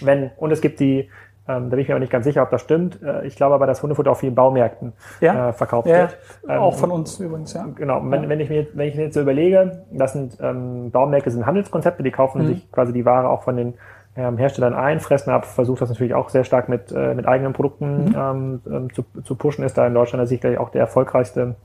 [0.00, 1.10] Wenn, und es gibt die,
[1.48, 3.02] ähm, da bin ich mir aber nicht ganz sicher, ob das stimmt.
[3.02, 5.48] Äh, ich glaube aber, dass Hundefutter auf vielen Baumärkten ja.
[5.48, 5.98] äh, verkauft ja.
[5.98, 6.18] wird.
[6.48, 7.66] Ähm, auch von uns übrigens, ja.
[7.74, 8.00] Genau.
[8.04, 8.28] Wenn, ja.
[8.28, 12.02] wenn ich mir wenn ich mir jetzt so überlege, das sind ähm, Baumärkte sind Handelskonzepte,
[12.02, 12.46] die kaufen mhm.
[12.46, 13.74] sich quasi die Ware auch von den
[14.16, 15.00] ähm, Herstellern ein.
[15.00, 18.14] Fressnapf versucht das natürlich auch sehr stark mit, äh, mit eigenen Produkten mhm.
[18.16, 21.56] ähm, ähm zu, zu pushen, ist da in Deutschland sicherlich auch der erfolgreichste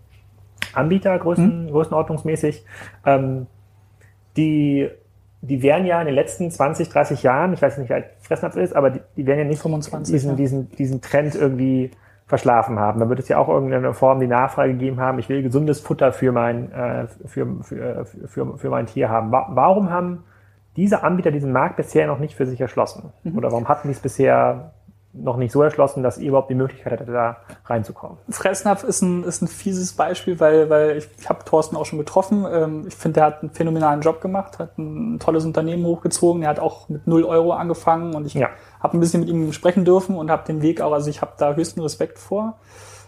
[0.73, 1.71] Anbieter, größten, mhm.
[1.71, 2.65] größenordnungsmäßig.
[3.05, 3.47] Ähm,
[4.37, 4.89] die,
[5.41, 8.55] die werden ja in den letzten 20, 30 Jahren, ich weiß nicht, wie alt Fressnapf
[8.55, 10.35] ist, aber die, die werden ja nicht 25, diesen, ja.
[10.35, 11.91] diesen, diesen Trend irgendwie
[12.27, 12.99] verschlafen haben.
[12.99, 16.11] Da wird es ja auch irgendeine Form die Nachfrage gegeben haben, ich will gesundes Futter
[16.11, 19.31] für mein, äh, für, für, für, für mein Tier haben.
[19.31, 20.23] Warum haben
[20.77, 23.11] diese Anbieter diesen Markt bisher noch nicht für sich erschlossen?
[23.23, 23.37] Mhm.
[23.37, 24.71] Oder warum hatten die es bisher
[25.13, 28.17] noch nicht so erschlossen, dass ihr überhaupt die Möglichkeit hattet, da reinzukommen?
[28.29, 31.97] Fressnapf ist ein, ist ein fieses Beispiel, weil, weil ich, ich habe Thorsten auch schon
[31.97, 32.45] getroffen.
[32.49, 36.43] Ähm, ich finde, der hat einen phänomenalen Job gemacht, hat ein tolles Unternehmen hochgezogen.
[36.43, 38.49] Er hat auch mit null Euro angefangen und ich ja.
[38.79, 41.31] habe ein bisschen mit ihm sprechen dürfen und habe den Weg auch, also ich habe
[41.37, 42.59] da höchsten Respekt vor.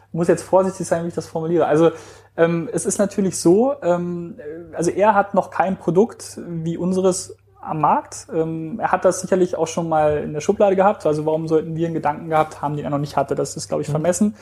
[0.07, 1.67] Ich muss jetzt vorsichtig sein, wie ich das formuliere.
[1.67, 1.91] Also
[2.35, 4.39] ähm, es ist natürlich so, ähm,
[4.73, 8.27] also er hat noch kein Produkt wie unseres am Markt.
[8.33, 11.05] Ähm, er hat das sicherlich auch schon mal in der Schublade gehabt.
[11.05, 13.35] Also warum sollten wir einen Gedanken gehabt haben, den er noch nicht hatte?
[13.35, 13.93] Das ist, glaube ich, mhm.
[13.93, 14.35] vermessen.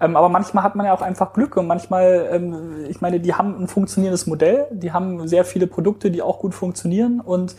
[0.00, 3.34] Ähm, aber manchmal hat man ja auch einfach Glück und manchmal, ähm, ich meine, die
[3.34, 7.54] haben ein funktionierendes Modell, die haben sehr viele Produkte, die auch gut funktionieren und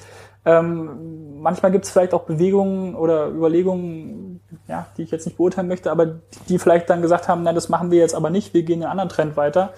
[0.46, 5.68] Ähm, manchmal gibt es vielleicht auch Bewegungen oder Überlegungen, ja, die ich jetzt nicht beurteilen
[5.68, 6.16] möchte, aber
[6.50, 8.92] die vielleicht dann gesagt haben, na, das machen wir jetzt aber nicht, wir gehen einen
[8.92, 9.74] anderen Trend weiter.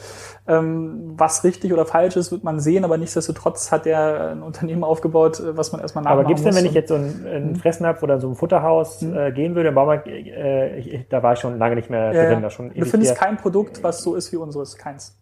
[0.48, 4.84] Ähm, was richtig oder falsch ist, wird man sehen, aber nichtsdestotrotz hat er ein Unternehmen
[4.84, 7.26] aufgebaut, äh, was man erstmal nachmachen Aber gibt es denn, wenn ich jetzt so ein,
[7.28, 7.56] ein mhm.
[7.58, 9.18] Fressnapf oder so ein Futterhaus mhm.
[9.18, 12.32] äh, gehen würde, im Baumarkt, äh, ich, da war ich schon lange nicht mehr äh,
[12.32, 12.42] drin.
[12.42, 15.16] Da schon du findest kein Produkt, was so ist wie unseres, keins.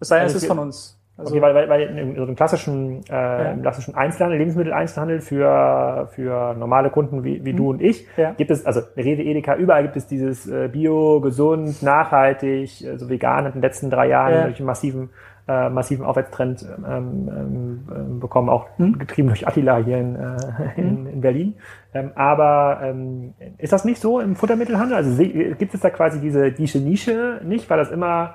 [0.00, 0.98] Es sei denn, also es ist von uns.
[1.16, 3.52] Also okay, weil, weil, weil in so einem klassischen, äh, ja.
[3.52, 7.56] im klassischen Einzelhandel, Lebensmitteleinzelhandel für, für normale Kunden wie, wie mhm.
[7.56, 8.32] du und ich, ja.
[8.32, 12.90] gibt es, also Rewe, Edeka, überall gibt es dieses äh, Bio, gesund, nachhaltig, äh, so
[12.90, 14.44] also vegan in den letzten drei Jahren ja.
[14.46, 15.10] durch einen massiven,
[15.46, 18.98] äh, massiven Aufwärtstrend ähm, ähm, ähm bekommen, auch mhm.
[18.98, 20.36] getrieben durch Attila hier in, äh,
[20.76, 21.06] in, mhm.
[21.06, 21.54] in Berlin.
[21.94, 24.96] Ähm, aber ähm, ist das nicht so im Futtermittelhandel?
[24.96, 28.34] Also gibt es da quasi diese, diese Nische nicht, weil das immer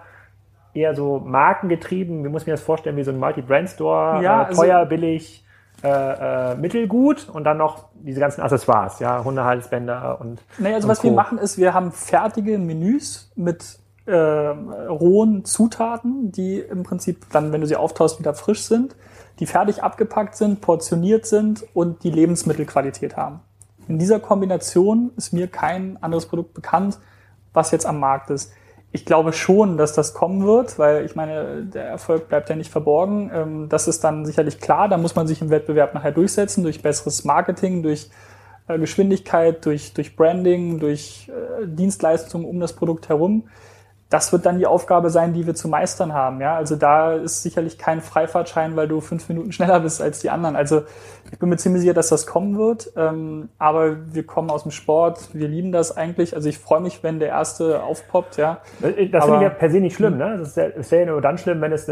[0.74, 2.24] eher so markengetrieben.
[2.24, 4.90] Wie muss ich mir das vorstellen, wie so ein Multi-Brand-Store, ja, äh, also teuer, also,
[4.90, 5.44] billig,
[5.84, 10.42] äh, äh, mittelgut und dann noch diese ganzen Accessoires, ja, Hundehalsbänder und.
[10.58, 11.08] Naja, also und was Co.
[11.08, 17.54] wir machen ist, wir haben fertige Menüs mit äh, rohen Zutaten, die im Prinzip dann,
[17.54, 18.96] wenn du sie auftaust, wieder frisch sind,
[19.40, 23.40] die fertig abgepackt sind, portioniert sind und die Lebensmittelqualität haben.
[23.88, 27.00] In dieser Kombination ist mir kein anderes Produkt bekannt,
[27.54, 28.52] was jetzt am Markt ist
[28.92, 32.72] ich glaube schon, dass das kommen wird, weil ich meine, der Erfolg bleibt ja nicht
[32.72, 33.30] verborgen.
[33.34, 34.90] Ähm, das ist dann sicherlich klar.
[34.90, 38.10] Da muss man sich im Wettbewerb nachher durchsetzen durch besseres Marketing, durch
[38.68, 43.44] äh, Geschwindigkeit, durch, durch Branding, durch äh, Dienstleistungen um das Produkt herum
[44.10, 46.42] das wird dann die Aufgabe sein, die wir zu meistern haben.
[46.42, 50.32] Ja, also da ist sicherlich kein Freifahrtschein, weil du fünf Minuten schneller bist als die
[50.32, 50.56] anderen.
[50.56, 50.84] Also
[51.32, 52.92] ich bin mir ziemlich sicher, dass das kommen wird.
[52.96, 56.36] Ähm, aber wir kommen aus dem Sport, wir lieben das eigentlich.
[56.36, 58.38] Also ich freue mich, wenn der erste aufpoppt.
[58.38, 60.18] Ja, das finde ich ja per se nicht schlimm.
[60.18, 61.86] Ne, das wäre ja nur dann schlimm, wenn es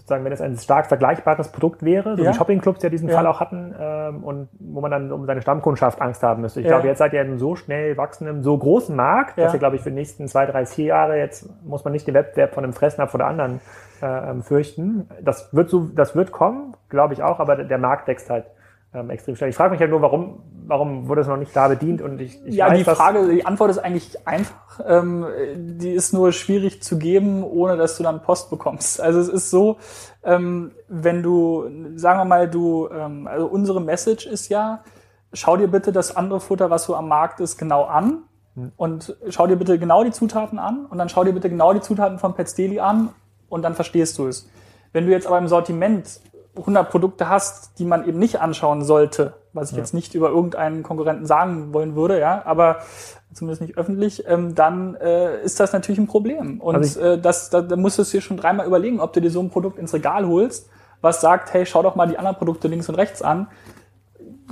[0.00, 2.30] sozusagen, wenn es ein stark vergleichbares Produkt wäre, so ja.
[2.30, 3.16] wie Shoppingclubs ja diesen ja.
[3.16, 6.60] Fall auch hatten ähm, und wo man dann um seine Stammkundschaft Angst haben müsste.
[6.60, 6.72] Ich ja.
[6.72, 9.76] glaube, jetzt seid ihr in einem so schnell wachsenden, so großen Markt, dass ihr glaube
[9.76, 12.64] ich für die nächsten zwei, drei, vier Jahre jetzt muss man nicht den Wettbewerb von
[12.64, 13.60] einem Fressnapf oder anderen
[14.02, 15.08] äh, ähm, fürchten.
[15.20, 18.46] Das wird so, das wird kommen, glaube ich auch, aber der Markt wächst halt
[18.92, 19.50] ähm, extrem schnell.
[19.50, 22.02] Ich frage mich halt nur, warum, warum wurde es noch nicht da bedient?
[22.02, 24.80] Und ich, ich ja, weiß, die Frage, die Antwort ist eigentlich einfach.
[24.84, 25.26] Ähm,
[25.56, 29.00] die ist nur schwierig zu geben, ohne dass du dann Post bekommst.
[29.00, 29.76] Also es ist so,
[30.24, 34.82] ähm, wenn du, sagen wir mal, du, ähm, also unsere Message ist ja,
[35.32, 38.24] schau dir bitte das andere Futter, was so am Markt ist, genau an
[38.76, 41.80] und schau dir bitte genau die Zutaten an und dann schau dir bitte genau die
[41.80, 43.10] Zutaten von Pets Daily an
[43.48, 44.50] und dann verstehst du es.
[44.92, 46.20] Wenn du jetzt aber im Sortiment
[46.56, 49.82] 100 Produkte hast, die man eben nicht anschauen sollte, was ich ja.
[49.82, 52.78] jetzt nicht über irgendeinen Konkurrenten sagen wollen würde, ja, aber
[53.32, 56.60] zumindest nicht öffentlich, ähm, dann äh, ist das natürlich ein Problem.
[56.60, 59.20] Und also äh, das, da, da musst du es dir schon dreimal überlegen, ob du
[59.20, 60.68] dir so ein Produkt ins Regal holst,
[61.00, 63.46] was sagt, hey, schau doch mal die anderen Produkte links und rechts an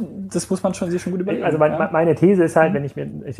[0.01, 1.45] das muss man schon, sich schon gut überlegen.
[1.45, 1.89] Also mein, ja?
[1.93, 2.77] meine These ist halt, mhm.
[2.77, 3.39] wenn ich mir, ich,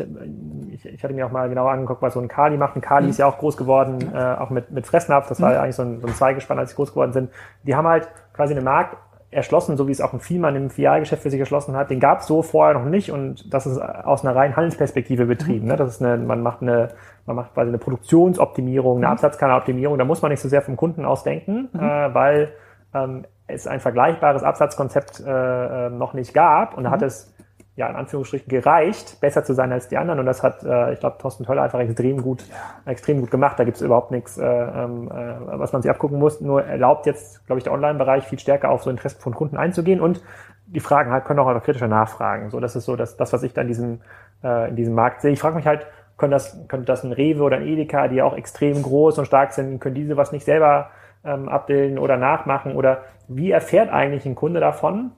[0.71, 2.75] ich, ich hatte mir auch mal genauer angeguckt, was so ein Kali macht.
[2.75, 3.11] Ein Kali mhm.
[3.11, 5.29] ist ja auch groß geworden, äh, auch mit, mit Fressnapf.
[5.29, 5.63] Das war ja mhm.
[5.63, 7.29] eigentlich so ein, so ein Zweigespann, als sie groß geworden sind.
[7.63, 8.07] Die haben halt
[8.39, 8.95] quasi einen Markt
[9.31, 11.89] erschlossen, so wie es auch ein Vielmann im Filialgeschäft für sich erschlossen hat.
[11.89, 15.65] Den gab es so vorher noch nicht und das ist aus einer reinen Handelsperspektive betrieben.
[15.65, 15.71] Mhm.
[15.71, 15.75] Ne?
[15.75, 16.87] Das ist eine, man macht eine,
[17.25, 19.11] man macht quasi eine Produktionsoptimierung, eine mhm.
[19.11, 19.97] Absatzkanaloptimierung.
[19.97, 21.79] Da muss man nicht so sehr vom Kunden aus denken, mhm.
[21.79, 22.53] äh, weil
[22.93, 27.07] ähm, es ein vergleichbares Absatzkonzept äh, äh, noch nicht gab und da hat mhm.
[27.07, 27.35] es
[27.79, 30.99] ja in Anführungsstrichen gereicht, besser zu sein als die anderen und das hat, äh, ich
[30.99, 32.91] glaube, Thorsten Töller einfach extrem gut, ja.
[32.91, 33.57] extrem gut gemacht.
[33.57, 36.41] Da gibt es überhaupt nichts, äh, ähm, äh, was man sich abgucken muss.
[36.41, 40.01] Nur erlaubt jetzt, glaube ich, der Online-Bereich viel stärker auf so Interessen von Kunden einzugehen
[40.01, 40.21] und
[40.67, 42.49] die Fragen halt können auch einfach kritischer nachfragen.
[42.49, 44.01] So, das ist so das, das was ich dann in diesem,
[44.43, 45.31] äh, in diesem Markt sehe.
[45.31, 45.87] Ich frage mich halt,
[46.17, 49.25] können das, könnte das ein Rewe oder ein Edeka, die ja auch extrem groß und
[49.25, 50.89] stark sind, können diese was nicht selber
[51.23, 55.11] ähm, abbilden oder nachmachen oder wie erfährt eigentlich ein Kunde davon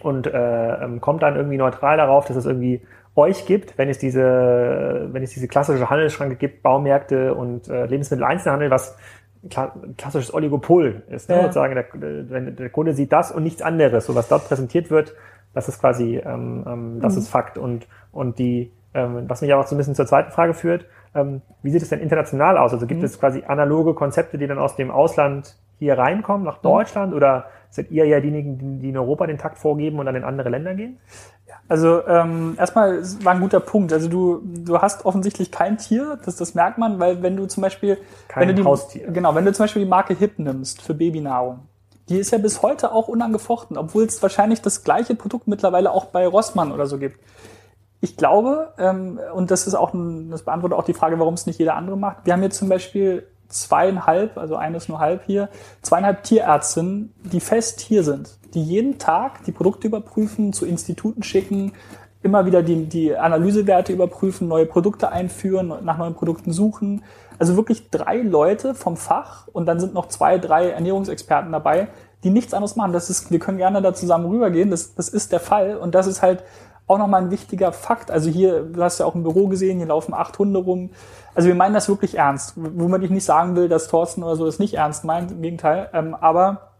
[0.00, 2.82] und äh, ähm, kommt dann irgendwie neutral darauf, dass es irgendwie
[3.16, 8.70] euch gibt, wenn es diese, wenn es diese klassische Handelsschranke gibt, Baumärkte und äh, Lebensmitteleinzelhandel,
[8.70, 8.96] was
[9.96, 11.28] klassisches Oligopol ist.
[11.28, 11.36] Ne?
[11.36, 11.42] Ja.
[11.42, 11.86] Sozusagen der,
[12.30, 15.14] wenn der Kunde sieht das und nichts anderes, so was dort präsentiert wird,
[15.54, 17.18] das ist quasi, ähm, ähm, das mhm.
[17.20, 17.58] ist Fakt.
[17.58, 20.86] Und, und die, ähm, was mich aber auch so ein bisschen zur zweiten Frage führt,
[21.14, 22.72] ähm, wie sieht es denn international aus?
[22.72, 23.06] Also gibt mhm.
[23.06, 26.62] es quasi analoge Konzepte, die dann aus dem Ausland hier reinkommen, nach mhm.
[26.62, 27.14] Deutschland?
[27.14, 30.48] Oder seid ihr ja diejenigen, die in Europa den Takt vorgeben und dann in andere
[30.48, 30.98] Länder gehen?
[31.68, 33.92] Also ähm, erstmal war ein guter Punkt.
[33.92, 37.62] Also du, du hast offensichtlich kein Tier, das, das merkt man, weil wenn du zum
[37.62, 39.10] Beispiel kein wenn du die, Haustier.
[39.10, 41.60] Genau, wenn du zum Beispiel die Marke Hip nimmst für Babynahrung,
[42.08, 46.06] die ist ja bis heute auch unangefochten, obwohl es wahrscheinlich das gleiche Produkt mittlerweile auch
[46.06, 47.18] bei Rossmann oder so gibt.
[48.00, 51.46] Ich glaube, ähm, und das ist auch ein, das beantwortet auch die Frage, warum es
[51.46, 52.24] nicht jeder andere macht.
[52.24, 55.48] Wir haben jetzt zum Beispiel zweieinhalb, also eine ist nur halb hier,
[55.82, 61.72] zweieinhalb Tierärztinnen, die fest hier sind, die jeden Tag die Produkte überprüfen, zu Instituten schicken,
[62.22, 67.04] immer wieder die, die Analysewerte überprüfen, neue Produkte einführen, nach neuen Produkten suchen.
[67.38, 71.88] Also wirklich drei Leute vom Fach und dann sind noch zwei, drei Ernährungsexperten dabei,
[72.24, 72.92] die nichts anderes machen.
[72.92, 74.70] Das ist, wir können gerne da zusammen rübergehen.
[74.70, 76.42] Das, das ist der Fall und das ist halt
[76.88, 78.10] auch nochmal ein wichtiger Fakt.
[78.10, 80.90] Also hier, du hast ja auch ein Büro gesehen, hier laufen acht Hunde rum.
[81.34, 82.54] Also wir meinen das wirklich ernst.
[82.56, 85.90] Womit ich nicht sagen will, dass Thorsten oder so das nicht ernst meint, im Gegenteil.
[85.92, 86.72] Ähm, aber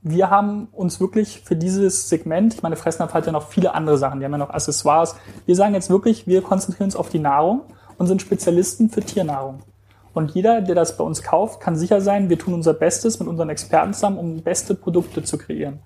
[0.00, 3.98] wir haben uns wirklich für dieses Segment, ich meine, Fressnapf hat ja noch viele andere
[3.98, 5.16] Sachen, die haben ja noch Accessoires.
[5.46, 7.62] Wir sagen jetzt wirklich, wir konzentrieren uns auf die Nahrung
[7.98, 9.60] und sind Spezialisten für Tiernahrung.
[10.12, 13.28] Und jeder, der das bei uns kauft, kann sicher sein, wir tun unser Bestes mit
[13.28, 15.80] unseren Experten zusammen, um beste Produkte zu kreieren.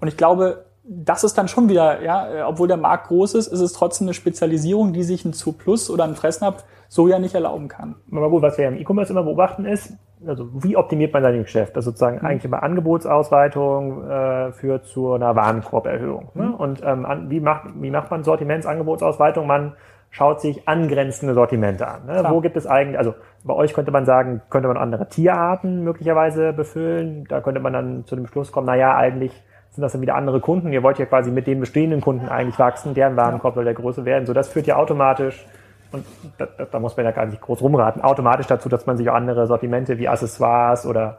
[0.00, 3.46] Und ich glaube, das ist dann schon wieder, ja, äh, obwohl der Markt groß ist,
[3.46, 7.18] ist es trotzdem eine Spezialisierung, die sich ein Zu Plus oder ein Fressnapf so ja
[7.18, 7.96] nicht erlauben kann.
[8.12, 9.94] Aber gut, was wir im E-Commerce immer beobachten ist,
[10.26, 11.76] also wie optimiert man sein Geschäft?
[11.76, 12.26] Das sozusagen mhm.
[12.26, 16.30] eigentlich immer Angebotsausweitung äh, führt zu einer Warenkorberhöhung.
[16.34, 16.44] Ne?
[16.44, 16.54] Mhm.
[16.54, 19.46] Und ähm, an, wie, macht, wie macht man Sortimentsangebotsausweitung?
[19.46, 19.74] Man
[20.10, 22.06] schaut sich angrenzende Sortimente an.
[22.06, 22.24] Ne?
[22.28, 26.52] Wo gibt es eigentlich, also bei euch könnte man sagen, könnte man andere Tierarten möglicherweise
[26.52, 27.24] befüllen.
[27.28, 29.42] Da könnte man dann zu dem Schluss kommen, na ja, eigentlich
[29.74, 30.72] sind das dann wieder andere Kunden.
[30.72, 34.04] Ihr wollt ja quasi mit den bestehenden Kunden eigentlich wachsen, deren Warenkorb soll der Größe
[34.04, 34.24] werden.
[34.24, 35.44] So, das führt ja automatisch,
[35.90, 36.04] und
[36.38, 39.14] da, da muss man ja gar nicht groß rumraten, automatisch dazu, dass man sich auch
[39.14, 41.18] andere Sortimente wie Accessoires oder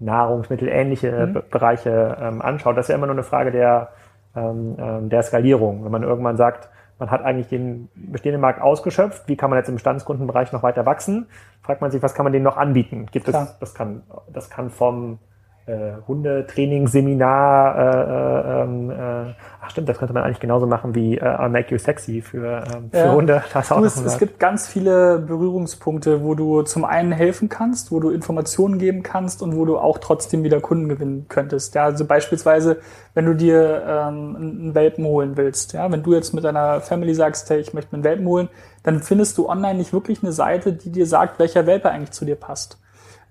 [0.00, 1.42] Nahrungsmittel, ähnliche mhm.
[1.50, 2.76] Bereiche ähm, anschaut.
[2.76, 3.88] Das ist ja immer nur eine Frage der,
[4.36, 5.84] ähm, ähm, der Skalierung.
[5.84, 9.68] Wenn man irgendwann sagt, man hat eigentlich den bestehenden Markt ausgeschöpft, wie kann man jetzt
[9.68, 11.26] im Bestandskundenbereich noch weiter wachsen,
[11.62, 13.06] fragt man sich, was kann man denen noch anbieten?
[13.10, 15.18] Gibt es, das kann, das kann vom
[15.66, 21.16] äh, Hundetrainingsseminar, äh, äh, ähm, äh, ach stimmt, das könnte man eigentlich genauso machen wie
[21.16, 23.12] äh, I'll Make You Sexy für, ähm, für ja.
[23.12, 23.42] Hunde.
[23.54, 27.92] Das auch du, es, es gibt ganz viele Berührungspunkte, wo du zum einen helfen kannst,
[27.92, 31.74] wo du Informationen geben kannst und wo du auch trotzdem wieder Kunden gewinnen könntest.
[31.74, 32.78] Ja, also beispielsweise,
[33.14, 37.14] wenn du dir ähm, einen Welpen holen willst, ja, wenn du jetzt mit deiner Family
[37.14, 38.48] sagst, hey, ich möchte einen Welpen holen,
[38.82, 42.26] dann findest du online nicht wirklich eine Seite, die dir sagt, welcher Welpe eigentlich zu
[42.26, 42.78] dir passt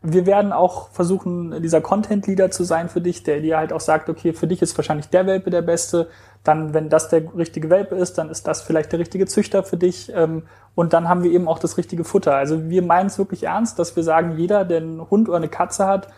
[0.06, 4.10] wir werden auch versuchen, dieser Content-Leader zu sein für dich, der dir halt auch sagt,
[4.10, 6.10] okay, für dich ist wahrscheinlich der Welpe der beste.
[6.44, 9.78] Dann, wenn das der richtige Welpe ist, dann ist das vielleicht der richtige Züchter für
[9.78, 10.12] dich.
[10.14, 10.44] Ähm,
[10.76, 12.36] und dann haben wir eben auch das richtige Futter.
[12.36, 15.48] Also wir meinen es wirklich ernst, dass wir sagen, jeder, der einen Hund oder eine
[15.48, 16.10] Katze hat,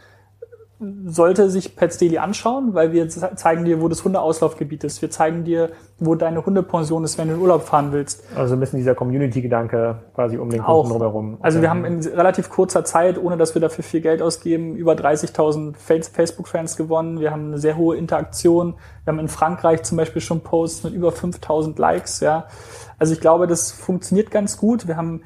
[1.05, 5.01] sollte sich Pets Daily anschauen, weil wir zeigen dir, wo das Hundeauslaufgebiet ist.
[5.01, 5.69] Wir zeigen dir,
[5.99, 8.23] wo deine Hundepension ist, wenn du in Urlaub fahren willst.
[8.35, 10.89] Also ein bisschen dieser Community-Gedanke quasi um den Kunden Auch.
[10.89, 11.37] drumherum.
[11.41, 14.93] Also wir haben in relativ kurzer Zeit, ohne dass wir dafür viel Geld ausgeben, über
[14.93, 17.19] 30.000 Facebook-Fans gewonnen.
[17.19, 18.75] Wir haben eine sehr hohe Interaktion.
[19.03, 22.19] Wir haben in Frankreich zum Beispiel schon Posts mit über 5.000 Likes.
[22.19, 22.47] Ja,
[22.97, 24.87] Also ich glaube, das funktioniert ganz gut.
[24.87, 25.21] Wir haben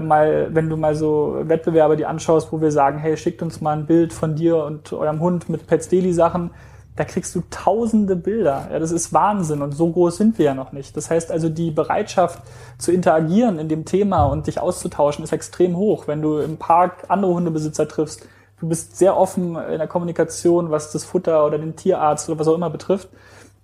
[0.00, 3.76] mal, wenn du mal so Wettbewerbe die anschaust, wo wir sagen, hey, schickt uns mal
[3.76, 6.50] ein Bild von dir und eurem Hund mit Pets Daily Sachen,
[6.96, 8.68] da kriegst du tausende Bilder.
[8.70, 10.96] Ja, das ist Wahnsinn und so groß sind wir ja noch nicht.
[10.96, 12.42] Das heißt also, die Bereitschaft
[12.78, 16.08] zu interagieren in dem Thema und dich auszutauschen ist extrem hoch.
[16.08, 18.26] Wenn du im Park andere Hundebesitzer triffst,
[18.60, 22.48] du bist sehr offen in der Kommunikation, was das Futter oder den Tierarzt oder was
[22.48, 23.08] auch immer betrifft.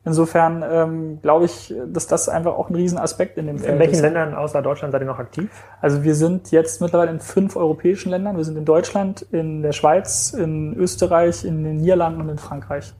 [0.07, 3.73] Insofern ähm, glaube ich, dass das einfach auch ein Riesenaspekt in dem Feld ist.
[3.73, 4.03] In welchen.
[4.03, 5.51] Ländern außer Deutschland seid ihr noch aktiv?
[5.81, 8.37] Also wir sind jetzt mittlerweile in fünf europäischen Ländern.
[8.37, 12.95] Wir sind in Deutschland, in der Schweiz, in Österreich, in den Niederlanden und in Frankreich.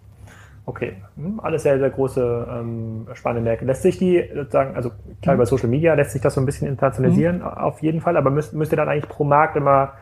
[0.65, 3.65] Okay, hm, alles sehr, sehr große ähm, spannende Märkte.
[3.67, 4.91] Lässt sich die sozusagen, also
[5.23, 5.43] klar mhm.
[5.43, 7.45] über Social Media lässt sich das so ein bisschen internationalisieren, mhm.
[7.45, 9.93] auf jeden Fall, aber müsst, müsst ihr dann eigentlich pro Markt immer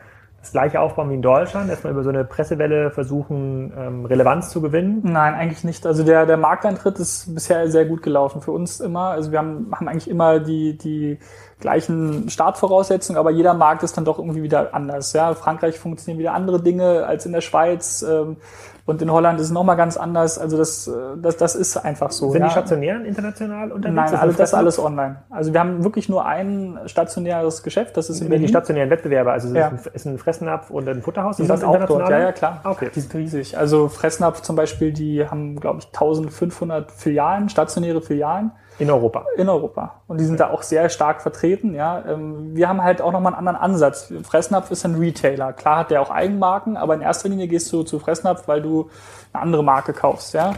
[0.45, 4.61] das gleiche aufbauen wie in Deutschland, erstmal über so eine Pressewelle versuchen, ähm, Relevanz zu
[4.61, 5.01] gewinnen?
[5.03, 5.87] Nein, eigentlich nicht.
[5.87, 9.09] Also der, der Markteintritt ist bisher sehr gut gelaufen für uns immer.
[9.09, 11.19] Also wir haben, haben eigentlich immer die, die
[11.61, 15.15] gleichen Startvoraussetzungen, aber jeder Markt ist dann doch irgendwie wieder anders.
[15.15, 18.03] Ja, Frankreich funktionieren wieder andere Dinge als in der Schweiz.
[18.03, 18.37] Ähm,
[18.87, 20.39] und in Holland ist es nochmal ganz anders.
[20.39, 22.31] Also das, äh, das, das ist einfach so.
[22.31, 22.49] Sind ja.
[22.49, 24.13] die stationären international unterwegs?
[24.13, 25.17] Nein, alles, das ist alles online.
[25.31, 28.31] Also wir haben wirklich nur ein stationäres Geschäft, das ist in.
[28.31, 29.73] Die stationären Wettbewerbe, also ja.
[29.95, 31.37] ist ein Fressnapf und ein Futterhaus?
[31.39, 32.61] Die sind auch dort, ja, ja, klar.
[32.65, 32.91] Okay.
[32.95, 33.57] Die sind riesig.
[33.57, 38.51] Also Fressnapf zum Beispiel, die haben, glaube ich, 1500 Filialen, stationäre Filialen.
[38.79, 39.25] In Europa.
[39.37, 40.03] In Europa.
[40.09, 41.75] Und die sind da auch sehr stark vertreten.
[41.75, 44.13] Ja, ähm, wir haben halt auch nochmal einen anderen Ansatz.
[44.25, 45.53] Fressnapf ist ein Retailer.
[45.53, 48.91] Klar hat der auch Eigenmarken, aber in erster Linie gehst du zu Fressnapf, weil du
[49.33, 50.35] eine andere Marke kaufst.
[50.35, 50.55] Ja,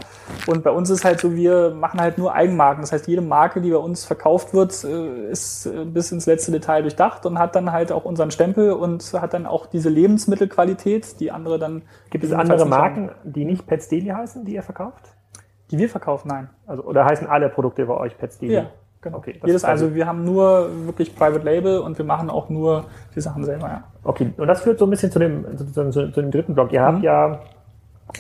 [0.47, 2.83] und bei uns ist halt so, wir machen halt nur Eigenmarken.
[2.83, 6.53] Das heißt, jede Marke, die bei uns verkauft wird, äh, ist äh, bis ins letzte
[6.53, 11.21] Detail durchdacht und hat dann halt auch unseren Stempel und hat dann auch diese Lebensmittelqualität,
[11.21, 11.83] die andere dann.
[12.11, 15.16] Gibt es andere Marken, die nicht Pets Daily heißen, die ihr verkauft?
[15.71, 16.49] Die wir verkaufen, nein.
[16.67, 18.55] Also, oder heißen alle Produkte bei euch Pets Daily?
[18.55, 18.67] Ja,
[19.01, 19.19] genau.
[19.19, 23.21] Okay, Jedes, also wir haben nur wirklich Private Label und wir machen auch nur die
[23.21, 23.85] Sachen selber, ja.
[24.05, 26.73] Okay, und das führt so ein bisschen zu dem, zu, zu, zu dem dritten Block.
[26.73, 27.05] Ihr habt mhm.
[27.05, 27.41] ja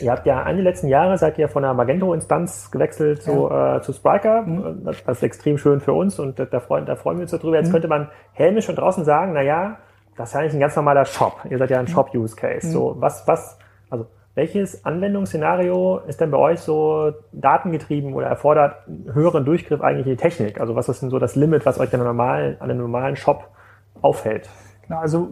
[0.00, 3.76] Ihr habt ja Ende letzten Jahre seid ihr von der Magento-Instanz gewechselt zu, ja.
[3.76, 4.42] äh, zu Spriker.
[4.42, 4.84] Mhm.
[4.84, 7.56] Das, das, ist extrem schön für uns und da, freuen, da freuen wir uns darüber.
[7.56, 7.72] Jetzt mhm.
[7.72, 9.78] könnte man hämisch schon draußen sagen, na ja,
[10.16, 11.40] das ist ja eigentlich ein ganz normaler Shop.
[11.48, 11.90] Ihr seid ja ein mhm.
[11.90, 12.66] Shop-Use-Case.
[12.66, 12.72] Mhm.
[12.72, 18.76] So, was, was, also, welches Anwendungsszenario ist denn bei euch so datengetrieben oder erfordert
[19.12, 20.60] höheren Durchgriff eigentlich die Technik?
[20.60, 23.48] Also, was ist denn so das Limit, was euch denn normalen, an einem normalen Shop
[24.02, 24.50] aufhält?
[24.82, 25.28] Genau, also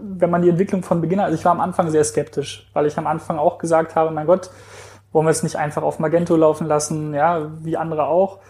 [0.00, 2.98] wenn man die Entwicklung von Beginn, also ich war am Anfang sehr skeptisch, weil ich
[2.98, 4.50] am Anfang auch gesagt habe, mein Gott,
[5.12, 8.40] wollen wir es nicht einfach auf Magento laufen lassen, ja, wie andere auch.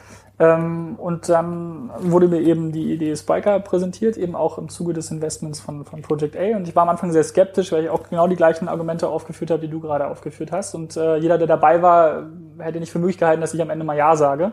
[0.43, 5.13] Ähm, und dann wurde mir eben die Idee Spiker präsentiert, eben auch im Zuge des
[5.13, 6.57] Investments von, von Project A.
[6.57, 9.53] Und ich war am Anfang sehr skeptisch, weil ich auch genau die gleichen Argumente aufgeführt
[9.53, 10.75] habe, die du gerade aufgeführt hast.
[10.75, 12.27] Und äh, jeder, der dabei war,
[12.59, 14.53] hätte nicht für möglich gehalten, dass ich am Ende mal Ja sage.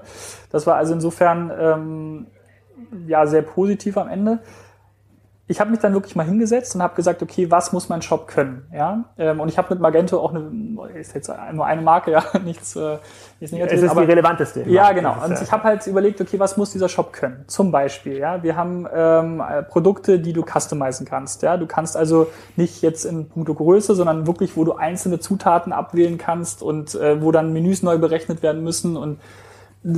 [0.51, 2.27] Das war also insofern ähm,
[3.07, 4.39] ja sehr positiv am Ende
[5.49, 8.27] ich habe mich dann wirklich mal hingesetzt und habe gesagt, okay, was muss mein Shop
[8.27, 8.67] können?
[8.71, 10.47] Ja, ähm, und ich habe mit Magento auch eine,
[10.93, 12.97] ist jetzt nur eine Marke, ja, nichts, äh,
[13.39, 13.79] nichts Negatives.
[13.79, 14.69] Es ist aber, die relevanteste.
[14.69, 15.15] Ja, genau.
[15.25, 17.45] Und ich habe halt überlegt, okay, was muss dieser Shop können?
[17.47, 21.41] Zum Beispiel, ja, wir haben ähm, Produkte, die du customizen kannst.
[21.41, 25.73] Ja, du kannst also nicht jetzt in puncto Größe, sondern wirklich, wo du einzelne Zutaten
[25.73, 29.19] abwählen kannst und äh, wo dann Menüs neu berechnet werden müssen und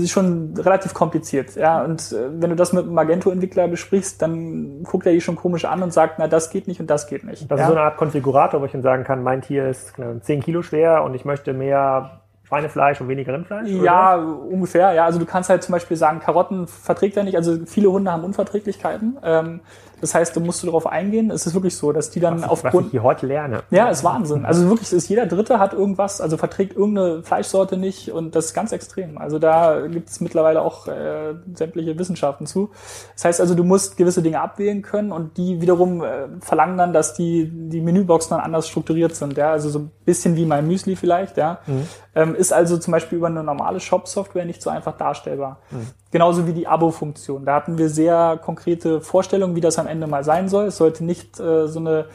[0.05, 1.55] schon relativ kompliziert.
[1.55, 5.35] Ja, und äh, wenn du das mit einem Magento-Entwickler besprichst, dann guckt er dich schon
[5.35, 7.49] komisch an und sagt, na, das geht nicht und das geht nicht.
[7.49, 7.65] Das ja?
[7.65, 10.61] ist so eine Art Konfigurator, wo ich dann sagen kann, mein Tier ist 10 Kilo
[10.61, 13.69] schwer und ich möchte mehr Schweinefleisch und weniger Rindfleisch?
[13.69, 14.91] Ja, ungefähr.
[14.91, 17.37] Ja, also du kannst halt zum Beispiel sagen, Karotten verträgt er nicht.
[17.37, 19.17] Also viele Hunde haben Unverträglichkeiten.
[19.23, 19.61] Ähm,
[20.01, 21.31] das heißt, du musst du darauf eingehen.
[21.31, 22.73] Es ist wirklich so, dass die dann was aufgrund.
[22.73, 23.63] Was ich hier heute lerne.
[23.69, 24.45] Ja, ist Wahnsinn.
[24.45, 28.53] Also wirklich, ist jeder Dritte hat irgendwas, also verträgt irgendeine Fleischsorte nicht und das ist
[28.53, 29.17] ganz extrem.
[29.17, 32.71] Also da gibt es mittlerweile auch äh, sämtliche Wissenschaften zu.
[33.13, 36.93] Das heißt also, du musst gewisse Dinge abwählen können und die wiederum äh, verlangen dann,
[36.93, 39.37] dass die die Menüboxen dann anders strukturiert sind.
[39.37, 41.37] Ja, also so ein bisschen wie mein Müsli vielleicht.
[41.37, 41.87] Ja, mhm.
[42.13, 45.59] Ähm, ist also zum Beispiel über eine normale Shop-Software nicht so einfach darstellbar.
[45.71, 45.87] Mhm.
[46.11, 47.45] Genauso wie die Abo-Funktion.
[47.45, 50.65] Da hatten wir sehr konkrete Vorstellungen, wie das am Ende mal sein soll.
[50.65, 52.05] Es sollte nicht äh, so eine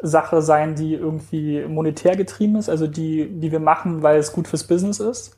[0.00, 4.46] Sache sein, die irgendwie monetär getrieben ist, also die, die wir machen, weil es gut
[4.46, 5.36] fürs Business ist,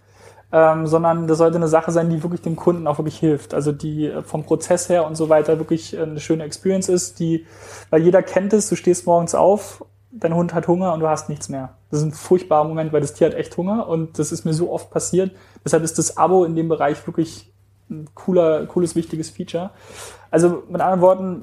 [0.53, 3.55] ähm, sondern das sollte eine Sache sein, die wirklich dem Kunden auch wirklich hilft.
[3.55, 7.21] Also die äh, vom Prozess her und so weiter wirklich äh, eine schöne Experience ist,
[7.21, 7.47] die,
[7.89, 11.29] weil jeder kennt es, du stehst morgens auf, dein Hund hat Hunger und du hast
[11.29, 11.77] nichts mehr.
[11.91, 14.53] Das ist ein furchtbarer Moment, weil das Tier hat echt Hunger und das ist mir
[14.53, 15.33] so oft passiert.
[15.65, 17.53] Deshalb ist das Abo in dem Bereich wirklich
[17.89, 19.71] ein cooler, cooles, wichtiges Feature.
[20.31, 21.43] Also mit anderen Worten,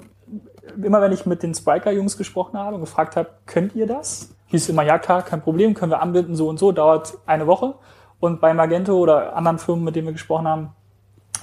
[0.82, 4.30] immer wenn ich mit den Spriker-Jungs gesprochen habe und gefragt habe, könnt ihr das?
[4.48, 7.76] Hieß immer, ja klar, kein Problem, können wir anbinden, so und so, dauert eine Woche.
[8.20, 10.70] Und bei Magento oder anderen Firmen, mit denen wir gesprochen haben,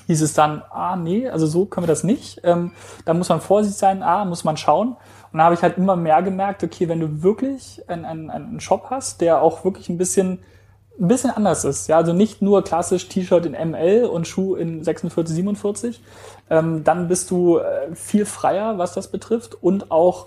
[0.07, 2.41] hieß es dann, ah nee, also so können wir das nicht.
[2.45, 2.73] Ähm,
[3.05, 4.97] da muss man vorsichtig sein, ah, muss man schauen.
[5.35, 8.61] Und da habe ich halt immer mehr gemerkt, okay, wenn du wirklich einen, einen, einen
[8.61, 10.39] Shop hast, der auch wirklich ein bisschen
[11.01, 11.89] ein bisschen anders ist.
[11.89, 16.01] Ja, also nicht nur klassisch T-Shirt in ML und Schuh in 46, 47.
[16.51, 20.27] Ähm, dann bist du äh, viel freier, was das betrifft und auch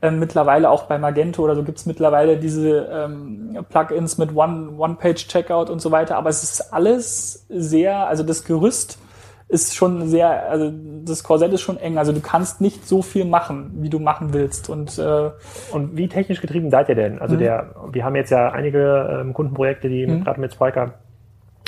[0.00, 5.80] äh, mittlerweile auch bei Magento oder so gibt's mittlerweile diese ähm, Plugins mit One-Page-Checkout und
[5.82, 6.14] so weiter.
[6.14, 8.98] Aber es ist alles sehr, also das Gerüst
[9.48, 10.72] ist schon sehr, also
[11.04, 11.98] das Korsett ist schon eng.
[11.98, 14.70] Also du kannst nicht so viel machen, wie du machen willst.
[14.70, 15.30] Und, äh,
[15.72, 17.18] und wie technisch getrieben seid ihr denn?
[17.18, 17.40] Also mhm.
[17.40, 20.24] der, wir haben jetzt ja einige ähm, Kundenprojekte, die mhm.
[20.24, 20.94] gerade mit Spiker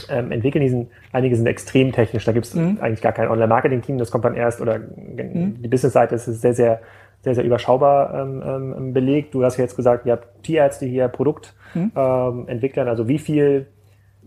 [0.08, 0.62] ähm, entwickeln.
[0.62, 2.24] Die sind, einige sind extrem technisch.
[2.24, 2.78] Da gibt es mhm.
[2.80, 3.98] eigentlich gar kein Online-Marketing-Team.
[3.98, 5.62] Das kommt dann erst oder mhm.
[5.62, 6.80] die Business-Seite ist sehr, sehr,
[7.22, 8.42] sehr, sehr überschaubar ähm,
[8.76, 9.34] ähm, belegt.
[9.34, 12.86] Du hast jetzt gesagt, ihr habt Tierärzte hier, Produktentwicklern.
[12.86, 13.66] Ähm, also wie viel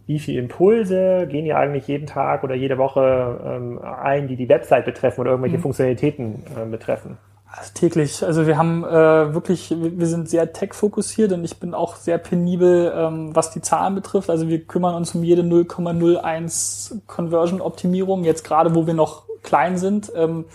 [0.10, 4.50] wie viele Impulse gehen ihr eigentlich jeden Tag oder jede Woche ähm, ein, die die
[4.50, 5.62] Website betreffen oder irgendwelche mhm.
[5.62, 7.19] Funktionalitäten äh, betreffen?
[7.52, 8.26] Also täglich.
[8.26, 12.91] Also wir haben äh, wirklich, wir sind sehr tech-fokussiert und ich bin auch sehr penibel,
[12.95, 14.32] ähm, was die Zahlen betrifft.
[14.32, 20.12] Also wir kümmern uns um jede 0,01 Conversion-Optimierung, jetzt gerade wo wir noch klein sind.
[20.15, 20.45] Ähm,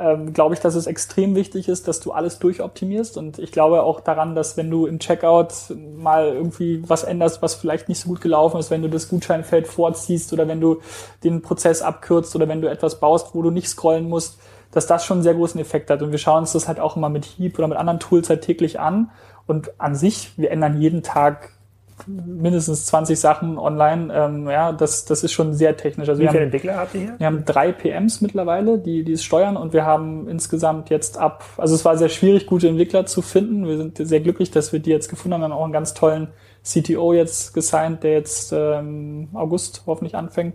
[0.00, 3.16] ähm, glaube ich, dass es extrem wichtig ist, dass du alles durchoptimierst.
[3.16, 7.54] Und ich glaube auch daran, dass wenn du im Checkout mal irgendwie was änderst, was
[7.54, 10.80] vielleicht nicht so gut gelaufen ist, wenn du das Gutscheinfeld vorziehst oder wenn du
[11.24, 14.38] den Prozess abkürzt oder wenn du etwas baust, wo du nicht scrollen musst,
[14.70, 16.02] dass das schon einen sehr großen Effekt hat.
[16.02, 18.42] Und wir schauen uns das halt auch immer mit Heap oder mit anderen Tools halt
[18.42, 19.10] täglich an.
[19.46, 21.57] Und an sich, wir ändern jeden Tag
[22.06, 24.12] mindestens 20 Sachen online.
[24.14, 26.08] Ähm, ja, das, das ist schon sehr technisch.
[26.08, 27.14] Also Wie viele Entwickler habt ihr hier?
[27.18, 31.44] Wir haben drei PMs mittlerweile, die, die es steuern und wir haben insgesamt jetzt ab,
[31.56, 33.66] also es war sehr schwierig, gute Entwickler zu finden.
[33.66, 35.40] Wir sind sehr glücklich, dass wir die jetzt gefunden haben.
[35.40, 36.28] Wir haben auch einen ganz tollen
[36.62, 40.54] CTO jetzt gesigned, der jetzt ähm, August hoffentlich anfängt.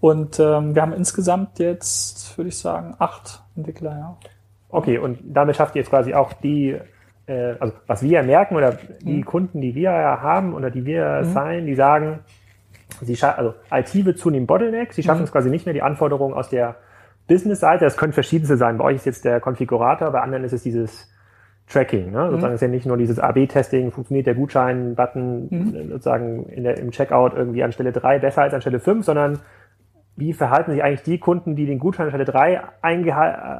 [0.00, 4.16] Und ähm, wir haben insgesamt jetzt, würde ich sagen, acht Entwickler, ja.
[4.68, 6.76] Okay, und damit schafft ihr jetzt quasi auch die,
[7.26, 9.24] äh, also was wir merken oder die mhm.
[9.24, 11.24] Kunden, die wir haben oder die wir mhm.
[11.24, 12.20] signen, die sagen,
[13.00, 15.24] sie also IT wird zunehmend Bottleneck, sie schaffen mhm.
[15.24, 16.76] es quasi nicht mehr, die Anforderungen aus der
[17.26, 18.76] Business-Seite, das können verschiedenste sein.
[18.78, 21.10] Bei euch ist jetzt der Konfigurator, bei anderen ist es dieses
[21.66, 22.12] Tracking.
[22.12, 22.28] Ne?
[22.28, 22.54] Sozusagen mhm.
[22.56, 25.88] ist ja nicht nur dieses AB-Testing, funktioniert der Gutschein-Button mhm.
[25.90, 29.38] sozusagen in der, im Checkout irgendwie an Stelle 3 besser als an Stelle 5, sondern
[30.16, 33.14] wie verhalten sich eigentlich die Kunden, die den Gutschein Stelle 3 einge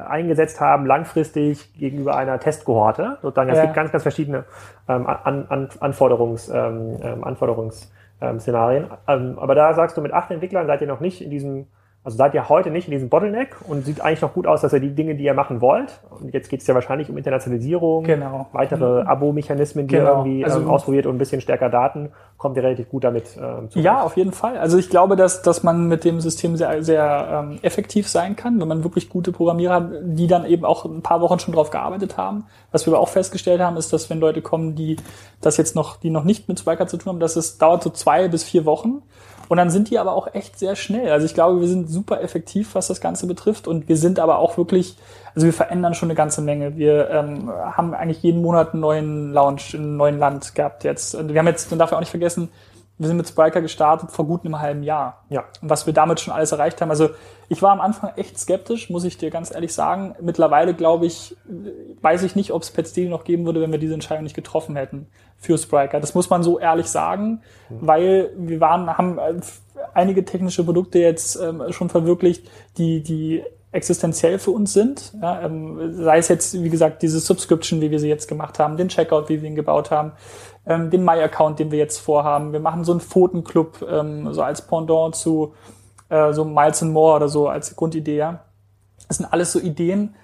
[0.09, 3.17] eingesetzt haben, langfristig gegenüber einer Testkohorte?
[3.21, 4.45] Sozusagen, es gibt ganz, ganz verschiedene
[4.87, 8.87] ähm, an, an, Anforderungs, ähm, ähm Anforderungsszenarien.
[9.07, 11.67] Ähm, aber da sagst du, mit acht Entwicklern seid ihr noch nicht in diesem
[12.05, 14.71] also seid ihr heute nicht in diesem Bottleneck und sieht eigentlich noch gut aus, dass
[14.73, 18.03] ihr die Dinge, die ihr machen wollt, und jetzt geht es ja wahrscheinlich um Internationalisierung,
[18.03, 18.47] genau.
[18.51, 19.07] weitere mhm.
[19.07, 20.05] Abo-Mechanismen, die genau.
[20.05, 23.35] ihr irgendwie also, ähm, ausprobiert und ein bisschen stärker Daten, kommt ihr relativ gut damit
[23.41, 23.79] ähm, zu.
[23.79, 24.55] Ja, auf jeden Fall.
[24.59, 28.61] Also ich glaube, dass, dass man mit dem System sehr, sehr ähm, effektiv sein kann,
[28.61, 31.71] wenn man wirklich gute Programmierer hat, die dann eben auch ein paar Wochen schon drauf
[31.71, 32.45] gearbeitet haben.
[32.71, 34.97] Was wir aber auch festgestellt haben, ist, dass wenn Leute kommen, die
[35.41, 37.89] das jetzt noch, die noch nicht mit Spiker zu tun haben, dass es dauert so
[37.89, 39.01] zwei bis vier Wochen
[39.47, 41.11] und dann sind die aber auch echt sehr schnell.
[41.11, 43.67] Also ich glaube, wir sind super effektiv, was das Ganze betrifft.
[43.67, 44.97] Und wir sind aber auch wirklich,
[45.35, 46.77] also wir verändern schon eine ganze Menge.
[46.77, 51.15] Wir ähm, haben eigentlich jeden Monat einen neuen Launch in einem neuen Land gehabt jetzt.
[51.15, 52.49] Und wir haben jetzt, man darf ja auch nicht vergessen,
[52.97, 55.25] wir sind mit Spriker gestartet vor gut einem halben Jahr.
[55.29, 55.43] Ja.
[55.61, 56.89] Und was wir damit schon alles erreicht haben.
[56.89, 57.09] Also
[57.49, 60.15] ich war am Anfang echt skeptisch, muss ich dir ganz ehrlich sagen.
[60.21, 61.35] Mittlerweile glaube ich,
[62.01, 64.35] weiß ich nicht, ob es Pet Steel noch geben würde, wenn wir diese Entscheidung nicht
[64.35, 65.99] getroffen hätten für Spriker.
[65.99, 67.77] Das muss man so ehrlich sagen, mhm.
[67.81, 69.41] weil wir waren, haben äh,
[69.93, 73.43] einige technische Produkte jetzt ähm, schon verwirklicht, die, die
[73.75, 75.13] existenziell für uns sind.
[75.21, 78.77] Ja, ähm, sei es jetzt, wie gesagt, diese Subscription, wie wir sie jetzt gemacht haben,
[78.77, 80.13] den Checkout, wie wir ihn gebaut haben,
[80.65, 82.53] ähm, den My-Account, den wir jetzt vorhaben.
[82.53, 85.53] Wir machen so einen Pfotenclub, ähm, so als Pendant zu
[86.09, 88.17] äh, so Miles and More oder so als Grundidee.
[88.17, 88.45] Ja.
[89.07, 90.15] Das sind alles so Ideen.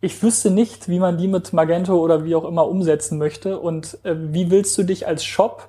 [0.00, 3.58] Ich wüsste nicht, wie man die mit Magento oder wie auch immer umsetzen möchte.
[3.58, 5.68] Und äh, wie willst du dich als Shop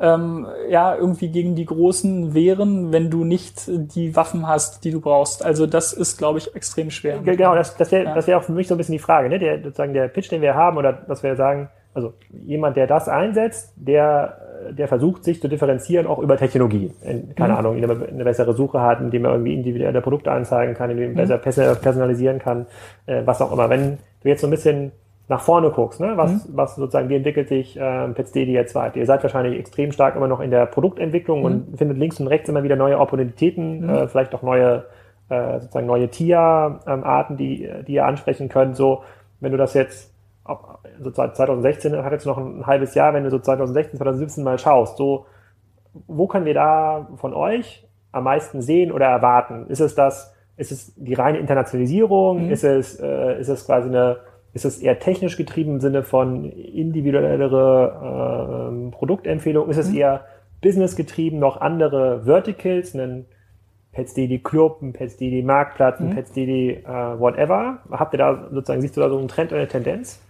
[0.00, 5.00] ähm, ja irgendwie gegen die Großen wehren, wenn du nicht die Waffen hast, die du
[5.00, 5.44] brauchst.
[5.44, 7.18] Also das ist, glaube ich, extrem schwer.
[7.18, 8.14] Genau, das, das wäre ja.
[8.14, 9.38] das auch für mich so ein bisschen die Frage, ne?
[9.38, 12.12] Der sozusagen der Pitch, den wir haben, oder dass wir sagen, also
[12.44, 16.92] jemand, der das einsetzt, der, der versucht, sich zu differenzieren, auch über Technologie.
[17.36, 17.58] Keine mhm.
[17.58, 21.16] Ahnung, indem er eine bessere Suche hat, indem er irgendwie individuelle Produkte anzeigen kann, indem
[21.16, 21.40] er mhm.
[21.40, 22.66] besser personalisieren kann,
[23.06, 23.70] äh, was auch immer.
[23.70, 24.90] Wenn du jetzt so ein bisschen
[25.28, 26.16] nach vorne guckst, ne?
[26.16, 26.56] was, mhm.
[26.56, 28.98] was sozusagen, wie entwickelt sich äh, PetsDD jetzt weiter?
[28.98, 31.44] Ihr seid wahrscheinlich extrem stark immer noch in der Produktentwicklung mhm.
[31.44, 33.88] und findet links und rechts immer wieder neue Opportunitäten, mhm.
[33.88, 34.84] äh, vielleicht auch neue,
[35.30, 38.76] äh, sozusagen neue Tierarten, die, die ihr ansprechen könnt.
[38.76, 39.02] So,
[39.40, 40.12] wenn du das jetzt
[41.00, 44.98] so 2016 hat jetzt noch ein halbes Jahr, wenn du so 2016, 2017 mal schaust,
[44.98, 45.26] so,
[46.06, 49.66] wo können wir da von euch am meisten sehen oder erwarten?
[49.68, 52.46] Ist es das, ist es die reine Internationalisierung?
[52.46, 52.52] Mhm.
[52.52, 54.18] Ist es, äh, ist es quasi eine,
[54.54, 59.68] ist es eher technisch getrieben im Sinne von individuellere äh, Produktempfehlung?
[59.68, 59.96] Ist es mhm.
[59.96, 60.24] eher
[60.62, 63.26] business getrieben, noch andere Verticals, einen
[63.92, 66.14] PetsDD Club, ein PetsDD Marktplatz, ein mhm.
[66.14, 67.80] PetsDD äh, whatever?
[67.90, 70.20] Habt ihr da sozusagen, siehst du da so einen Trend oder eine Tendenz?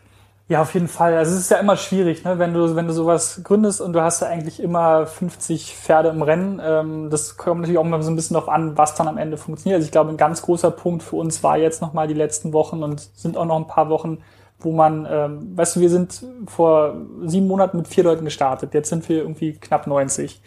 [0.47, 1.15] Ja, auf jeden Fall.
[1.17, 2.39] Also es ist ja immer schwierig, ne?
[2.39, 6.21] wenn du wenn du sowas gründest und du hast ja eigentlich immer 50 Pferde im
[6.21, 6.61] Rennen.
[6.63, 9.39] Ähm, das kommt natürlich auch mal so ein bisschen darauf an, was dann am Ende
[9.39, 9.77] funktioniert.
[9.77, 12.83] Also ich glaube, ein ganz großer Punkt für uns war jetzt nochmal die letzten Wochen
[12.83, 14.19] und sind auch noch ein paar Wochen,
[14.59, 18.75] wo man, ähm, weißt du, wir sind vor sieben Monaten mit vier Leuten gestartet.
[18.75, 20.43] Jetzt sind wir irgendwie knapp 90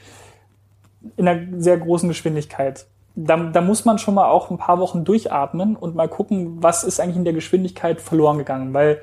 [1.15, 2.85] in einer sehr großen Geschwindigkeit.
[3.15, 6.83] Da, da muss man schon mal auch ein paar Wochen durchatmen und mal gucken, was
[6.83, 9.01] ist eigentlich in der Geschwindigkeit verloren gegangen, weil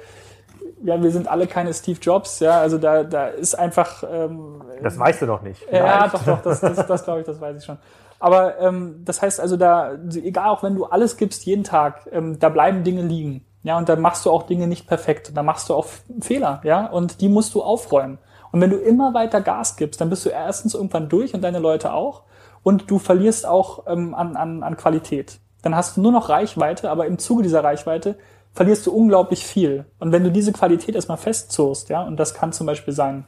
[0.85, 4.05] ja, wir sind alle keine Steve Jobs, ja, also da, da ist einfach.
[4.09, 5.63] Ähm, das weißt du doch nicht.
[5.63, 5.85] Vielleicht.
[5.85, 7.79] Ja, doch, doch, das, das, das glaube ich, das weiß ich schon.
[8.21, 12.39] Aber ähm, das heißt also, da, egal auch wenn du alles gibst jeden Tag, ähm,
[12.39, 13.45] da bleiben Dinge liegen.
[13.63, 15.33] Ja, und da machst du auch Dinge nicht perfekt.
[15.35, 15.87] Da machst du auch
[16.21, 18.19] Fehler, ja, und die musst du aufräumen.
[18.53, 21.59] Und wenn du immer weiter Gas gibst, dann bist du erstens irgendwann durch und deine
[21.59, 22.23] Leute auch.
[22.63, 25.41] Und du verlierst auch ähm, an, an, an Qualität.
[25.63, 28.17] Dann hast du nur noch Reichweite, aber im Zuge dieser Reichweite
[28.55, 29.85] verlierst du unglaublich viel.
[29.99, 33.25] Und wenn du diese Qualität erstmal festzurst, ja, und das kann zum Beispiel sein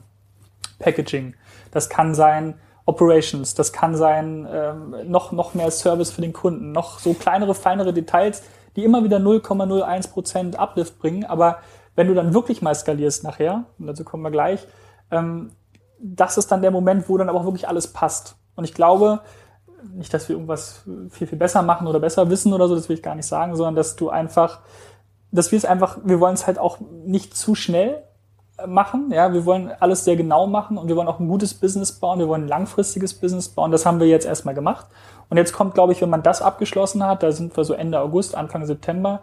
[0.78, 1.34] Packaging,
[1.72, 2.54] das kann sein
[2.86, 7.54] Operations, das kann sein ähm, noch, noch mehr Service für den Kunden, noch so kleinere,
[7.54, 8.42] feinere Details,
[8.76, 11.24] die immer wieder 0,01% Uplift bringen.
[11.24, 11.58] Aber
[11.96, 14.66] wenn du dann wirklich mal skalierst nachher, und dazu kommen wir gleich,
[15.10, 15.50] ähm,
[15.98, 18.36] das ist dann der Moment, wo dann aber auch wirklich alles passt.
[18.54, 19.20] Und ich glaube,
[19.94, 22.96] nicht, dass wir irgendwas viel, viel besser machen oder besser wissen oder so, das will
[22.96, 24.60] ich gar nicht sagen, sondern dass du einfach
[25.36, 28.02] dass wir es einfach, wir wollen es halt auch nicht zu schnell
[28.66, 29.10] machen.
[29.12, 32.18] Ja, wir wollen alles sehr genau machen und wir wollen auch ein gutes Business bauen.
[32.18, 33.70] Wir wollen ein langfristiges Business bauen.
[33.70, 34.86] Das haben wir jetzt erstmal gemacht.
[35.28, 38.00] Und jetzt kommt, glaube ich, wenn man das abgeschlossen hat, da sind wir so Ende
[38.00, 39.20] August, Anfang September.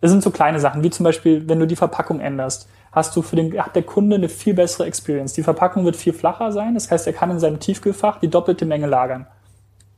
[0.00, 3.22] Das sind so kleine Sachen, wie zum Beispiel, wenn du die Verpackung änderst, hast du
[3.22, 5.32] für den, hat der Kunde eine viel bessere Experience.
[5.34, 6.74] Die Verpackung wird viel flacher sein.
[6.74, 9.26] Das heißt, er kann in seinem Tiefkühlfach die doppelte Menge lagern.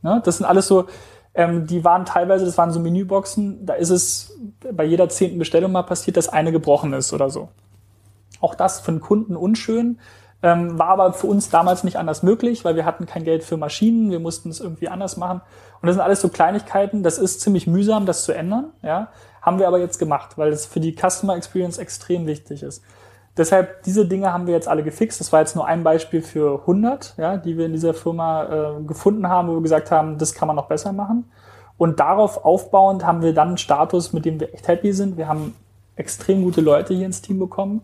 [0.03, 0.21] Ne?
[0.25, 0.87] Das sind alles so,
[1.37, 4.37] ähm, die waren teilweise, das waren so Menüboxen, da ist es
[4.73, 7.51] bei jeder zehnten Bestellung mal passiert, dass eine gebrochen ist oder so.
[8.41, 9.99] Auch das für den Kunden unschön,
[10.43, 13.59] ähm, war aber für uns damals nicht anders möglich, weil wir hatten kein Geld für
[13.59, 15.43] Maschinen, wir mussten es irgendwie anders machen.
[15.83, 19.09] Und das sind alles so Kleinigkeiten, das ist ziemlich mühsam, das zu ändern, ja.
[19.43, 22.83] Haben wir aber jetzt gemacht, weil es für die Customer Experience extrem wichtig ist.
[23.37, 25.21] Deshalb, diese Dinge haben wir jetzt alle gefixt.
[25.21, 28.83] Das war jetzt nur ein Beispiel für 100, ja, die wir in dieser Firma äh,
[28.83, 31.31] gefunden haben, wo wir gesagt haben, das kann man noch besser machen.
[31.77, 35.19] Und darauf aufbauend haben wir dann einen Status, mit dem wir echt happy sind.
[35.19, 35.55] Wir haben
[35.97, 37.83] extrem gute Leute hier ins Team bekommen.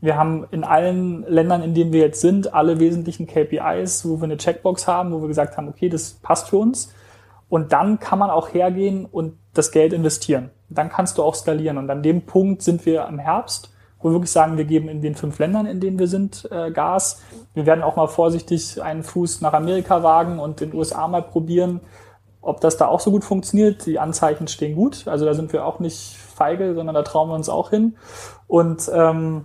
[0.00, 4.24] Wir haben in allen Ländern, in denen wir jetzt sind, alle wesentlichen KPIs, wo wir
[4.24, 6.92] eine Checkbox haben, wo wir gesagt haben, okay, das passt für uns.
[7.48, 10.50] Und dann kann man auch hergehen und das Geld investieren.
[10.70, 11.78] Dann kannst du auch skalieren.
[11.78, 13.71] Und an dem Punkt sind wir im Herbst,
[14.02, 16.70] wo wir wirklich sagen, wir geben in den fünf Ländern, in denen wir sind, äh,
[16.70, 17.22] Gas.
[17.54, 21.22] Wir werden auch mal vorsichtig einen Fuß nach Amerika wagen und in den USA mal
[21.22, 21.80] probieren,
[22.40, 23.86] ob das da auch so gut funktioniert.
[23.86, 25.06] Die Anzeichen stehen gut.
[25.06, 27.96] Also da sind wir auch nicht feige, sondern da trauen wir uns auch hin.
[28.48, 29.44] Und ähm,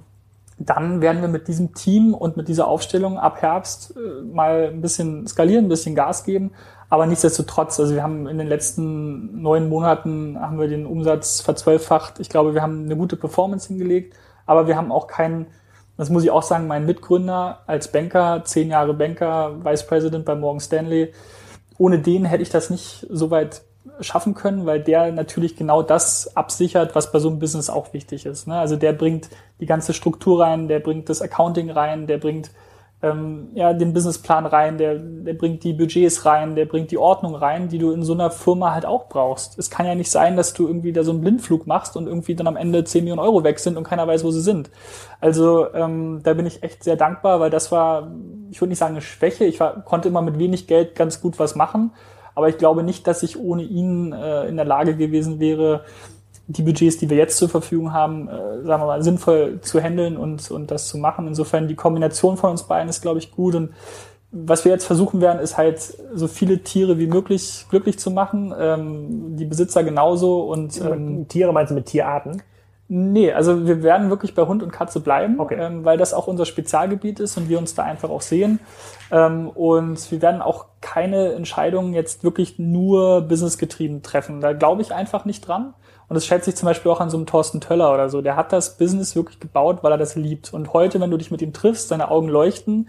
[0.59, 4.81] dann werden wir mit diesem Team und mit dieser Aufstellung ab Herbst äh, mal ein
[4.81, 6.51] bisschen skalieren, ein bisschen Gas geben.
[6.89, 12.19] Aber nichtsdestotrotz, also wir haben in den letzten neun Monaten haben wir den Umsatz verzwölffacht.
[12.19, 14.15] Ich glaube, wir haben eine gute Performance hingelegt,
[14.47, 15.45] aber wir haben auch keinen,
[15.97, 20.33] das muss ich auch sagen, mein Mitgründer als Banker, zehn Jahre Banker, Vice President bei
[20.33, 21.13] Morgan Stanley.
[21.77, 23.61] Ohne den hätte ich das nicht so weit
[24.01, 28.25] schaffen können, weil der natürlich genau das absichert, was bei so einem Business auch wichtig
[28.25, 28.47] ist.
[28.47, 28.57] Ne?
[28.57, 29.29] Also der bringt
[29.59, 32.51] die ganze Struktur rein, der bringt das Accounting rein, der bringt
[33.03, 37.35] ähm, ja, den Businessplan rein, der, der bringt die Budgets rein, der bringt die Ordnung
[37.35, 39.59] rein, die du in so einer Firma halt auch brauchst.
[39.59, 42.35] Es kann ja nicht sein, dass du irgendwie da so einen Blindflug machst und irgendwie
[42.35, 44.71] dann am Ende 10 Millionen Euro weg sind und keiner weiß, wo sie sind.
[45.21, 48.11] Also ähm, da bin ich echt sehr dankbar, weil das war,
[48.49, 51.37] ich würde nicht sagen eine Schwäche, ich war, konnte immer mit wenig Geld ganz gut
[51.37, 51.91] was machen
[52.37, 55.85] aber ich glaube nicht, dass ich ohne ihn äh, in der Lage gewesen wäre,
[56.47, 60.17] die Budgets, die wir jetzt zur Verfügung haben, äh, sagen wir mal, sinnvoll zu handeln
[60.17, 61.27] und, und das zu machen.
[61.27, 63.55] Insofern die Kombination von uns beiden ist, glaube ich, gut.
[63.55, 63.73] Und
[64.31, 65.79] was wir jetzt versuchen werden, ist halt
[66.13, 68.53] so viele Tiere wie möglich glücklich zu machen.
[68.57, 72.41] Ähm, die Besitzer genauso und ähm, Tiere meinst du mit Tierarten?
[72.89, 75.57] Nee, also wir werden wirklich bei Hund und Katze bleiben, okay.
[75.59, 78.59] ähm, weil das auch unser Spezialgebiet ist und wir uns da einfach auch sehen.
[79.11, 84.39] Ähm, und wir werden auch keine Entscheidungen jetzt wirklich nur businessgetrieben treffen.
[84.39, 85.73] Da glaube ich einfach nicht dran.
[86.09, 88.21] Und das schätze ich zum Beispiel auch an so einem Thorsten Töller oder so.
[88.21, 90.53] Der hat das Business wirklich gebaut, weil er das liebt.
[90.53, 92.87] Und heute, wenn du dich mit ihm triffst, seine Augen leuchten,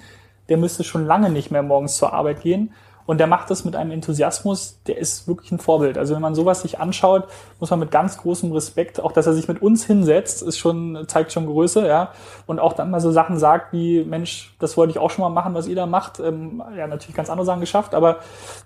[0.49, 2.73] der müsste schon lange nicht mehr morgens zur Arbeit gehen.
[3.09, 5.97] Und der macht das mit einem Enthusiasmus, der ist wirklich ein Vorbild.
[5.97, 7.27] Also wenn man sowas sich anschaut,
[7.59, 11.07] muss man mit ganz großem Respekt, auch dass er sich mit uns hinsetzt, ist schon,
[11.09, 12.13] zeigt schon Größe, ja.
[12.47, 15.31] Und auch dann mal so Sachen sagt wie, Mensch, das wollte ich auch schon mal
[15.31, 16.21] machen, was ihr da macht.
[16.21, 18.19] Ähm, ja, natürlich ganz andere Sachen geschafft, aber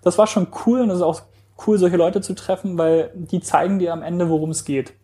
[0.03, 1.23] das war schon cool und es ist auch
[1.67, 4.95] cool, solche Leute zu treffen, weil die zeigen dir am Ende, worum es geht.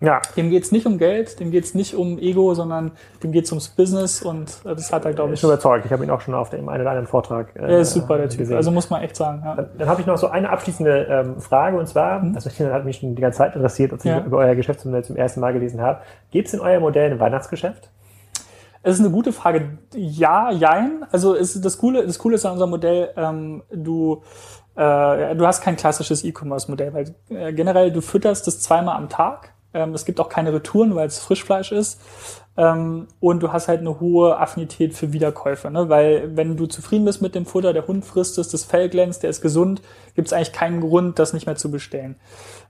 [0.00, 0.20] Ja.
[0.36, 2.92] Dem geht's nicht um Geld, dem geht's nicht um Ego, sondern
[3.22, 5.38] dem geht's ums Business und äh, das hat er, glaube ich.
[5.38, 5.86] Ich bin überzeugt.
[5.86, 7.54] Ich habe ihn auch schon auf dem einen oder anderen Vortrag.
[7.56, 8.40] Äh, er ist super, der Typ.
[8.40, 8.56] Gesehen.
[8.56, 9.42] Also muss man echt sagen.
[9.44, 9.54] Ja.
[9.54, 12.34] Dann, dann habe ich noch so eine abschließende ähm, Frage und zwar, mhm.
[12.34, 14.22] das hat mich schon die ganze Zeit interessiert, als ich ja.
[14.24, 16.00] über euer Geschäftsmodell zum ersten Mal gelesen habe.
[16.30, 17.90] Gibt es in euer Modell ein Weihnachtsgeschäft?
[18.86, 19.78] Es ist eine gute Frage.
[19.94, 21.06] Ja, jein.
[21.10, 24.22] Also ist das Coole, das Coole ist an unserem Modell, ähm, du
[24.76, 29.54] äh, du hast kein klassisches E-Commerce-Modell, weil äh, generell du fütterst das zweimal am Tag
[29.74, 32.00] ähm, es gibt auch keine Retouren, weil es Frischfleisch ist.
[32.56, 35.88] Ähm, und du hast halt eine hohe Affinität für Wiederkäufe, ne?
[35.88, 39.24] weil wenn du zufrieden bist mit dem Futter, der Hund frisst es, das Fell glänzt,
[39.24, 39.82] der ist gesund,
[40.14, 42.14] gibt es eigentlich keinen Grund, das nicht mehr zu bestellen.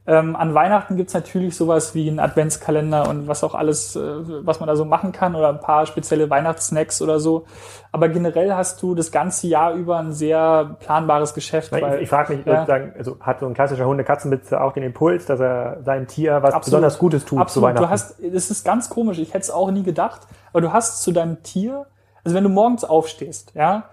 [0.07, 4.01] Ähm, an Weihnachten gibt's natürlich sowas wie einen Adventskalender und was auch alles, äh,
[4.45, 7.47] was man da so machen kann oder ein paar spezielle Weihnachtssnacks oder so.
[7.91, 11.73] Aber generell hast du das ganze Jahr über ein sehr planbares Geschäft.
[11.75, 12.67] Ich, weil, ich frage mich, ja.
[12.99, 16.65] also hat so ein klassischer Hunde-Katzenbesitzer auch den Impuls, dass er sein Tier was Absolut.
[16.65, 17.53] besonders Gutes tut Absolut.
[17.53, 17.85] zu Weihnachten?
[17.85, 20.23] Du hast, das ist ganz komisch, ich hätte es auch nie gedacht,
[20.53, 21.87] aber du hast zu deinem Tier,
[22.25, 23.91] also wenn du morgens aufstehst, ja,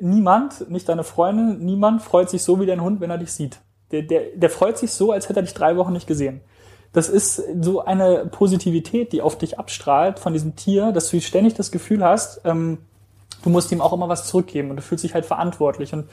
[0.00, 3.60] niemand, nicht deine Freundin, niemand freut sich so wie dein Hund, wenn er dich sieht.
[3.90, 6.40] Der, der, der freut sich so, als hätte er dich drei Wochen nicht gesehen.
[6.92, 11.54] Das ist so eine Positivität, die auf dich abstrahlt von diesem Tier, dass du ständig
[11.54, 12.78] das Gefühl hast, ähm,
[13.42, 15.92] du musst ihm auch immer was zurückgeben und du fühlst dich halt verantwortlich.
[15.92, 16.08] Und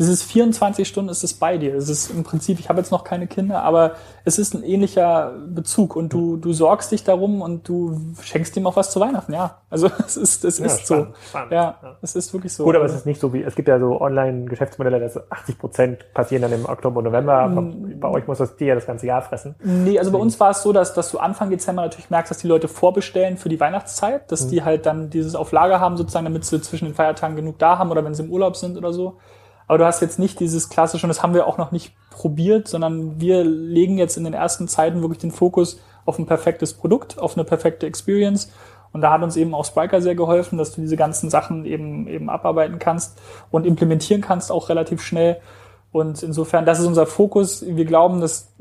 [0.00, 1.74] das ist 24 Stunden ist es bei dir.
[1.74, 5.34] Es ist im Prinzip, ich habe jetzt noch keine Kinder, aber es ist ein ähnlicher
[5.46, 9.34] Bezug und du, du sorgst dich darum und du schenkst ihm auch was zu Weihnachten,
[9.34, 9.58] ja.
[9.68, 11.28] Also es ist, es ja, ist spannend, so.
[11.28, 12.64] Spannend, ja, ja, es ist wirklich so.
[12.64, 16.14] Gut, aber es ist nicht so wie, es gibt ja so Online-Geschäftsmodelle, dass 80 Prozent
[16.14, 17.46] passieren dann im Oktober und November.
[17.48, 18.00] Mm.
[18.00, 19.54] Bei euch muss das dir ja das ganze Jahr fressen.
[19.62, 22.38] Nee, also bei uns war es so, dass, dass du Anfang Dezember natürlich merkst, dass
[22.38, 24.48] die Leute vorbestellen für die Weihnachtszeit, dass mhm.
[24.48, 27.76] die halt dann dieses auf Lager haben sozusagen, damit sie zwischen den Feiertagen genug da
[27.76, 29.18] haben oder wenn sie im Urlaub sind oder so.
[29.70, 32.66] Aber du hast jetzt nicht dieses klassische, und das haben wir auch noch nicht probiert,
[32.66, 37.20] sondern wir legen jetzt in den ersten Zeiten wirklich den Fokus auf ein perfektes Produkt,
[37.20, 38.50] auf eine perfekte Experience.
[38.92, 42.08] Und da hat uns eben auch Spriker sehr geholfen, dass du diese ganzen Sachen eben,
[42.08, 43.20] eben abarbeiten kannst
[43.52, 45.40] und implementieren kannst auch relativ schnell.
[45.92, 47.64] Und insofern, das ist unser Fokus.
[47.64, 48.52] Wir glauben, dass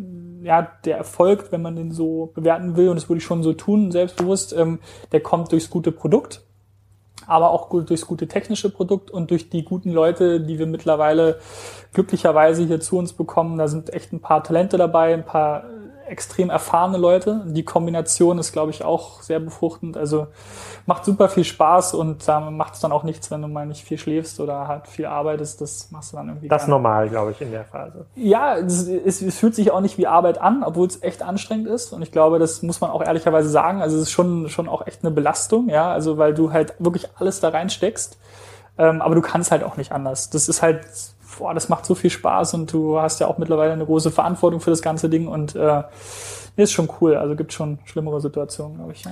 [0.44, 3.54] ja, der Erfolg, wenn man den so bewerten will, und das würde ich schon so
[3.54, 4.78] tun, selbstbewusst, ähm,
[5.12, 6.44] der kommt durchs gute Produkt
[7.30, 11.40] aber auch durchs gute technische Produkt und durch die guten Leute, die wir mittlerweile
[11.94, 13.58] glücklicherweise hier zu uns bekommen.
[13.58, 15.64] Da sind echt ein paar Talente dabei, ein paar
[16.10, 17.44] extrem erfahrene Leute.
[17.46, 19.96] Die Kombination ist, glaube ich, auch sehr befruchtend.
[19.98, 20.28] Also
[20.86, 23.66] macht super viel Spaß und da ähm, macht es dann auch nichts, wenn du mal
[23.66, 25.62] nicht viel schläfst oder halt viel arbeitest.
[25.62, 26.48] Das machst du dann irgendwie.
[26.48, 28.06] Das ist normal, glaube ich, in der Phase.
[28.16, 31.68] Ja, es, es, es, fühlt sich auch nicht wie Arbeit an, obwohl es echt anstrengend
[31.68, 31.94] ist.
[31.94, 33.82] Und ich glaube, das muss man auch ehrlicherweise sagen.
[33.82, 35.92] Also es ist schon, schon auch echt eine Belastung, ja.
[35.92, 38.18] Also weil du halt wirklich alles da reinsteckst.
[38.78, 40.30] Ähm, aber du kannst halt auch nicht anders.
[40.30, 40.82] Das ist halt
[41.40, 44.60] boah, das macht so viel Spaß und du hast ja auch mittlerweile eine große Verantwortung
[44.60, 45.84] für das ganze Ding und äh,
[46.56, 47.16] ist schon cool.
[47.16, 49.04] Also gibt schon schlimmere Situationen, glaube ich.
[49.04, 49.12] Ja.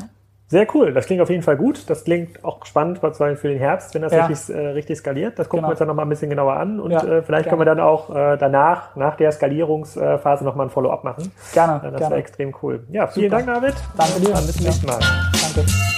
[0.49, 1.89] Sehr cool, das klingt auf jeden Fall gut.
[1.89, 4.27] Das klingt auch spannend für den Herbst, wenn das ja.
[4.27, 5.37] richtig, äh, richtig skaliert.
[5.37, 5.67] Das gucken genau.
[5.67, 7.49] wir uns dann nochmal ein bisschen genauer an und ja, äh, vielleicht gerne.
[7.49, 11.33] können wir dann auch äh, danach, nach der Skalierungsphase nochmal ein Follow-up machen.
[11.53, 11.85] Gerne.
[11.85, 12.85] Äh, das wäre extrem cool.
[12.89, 13.43] Ja, vielen Super.
[13.43, 13.75] Dank, David.
[13.97, 14.33] Danke dir.
[14.35, 14.99] Bis zum nächsten Mal.
[15.53, 15.96] Danke.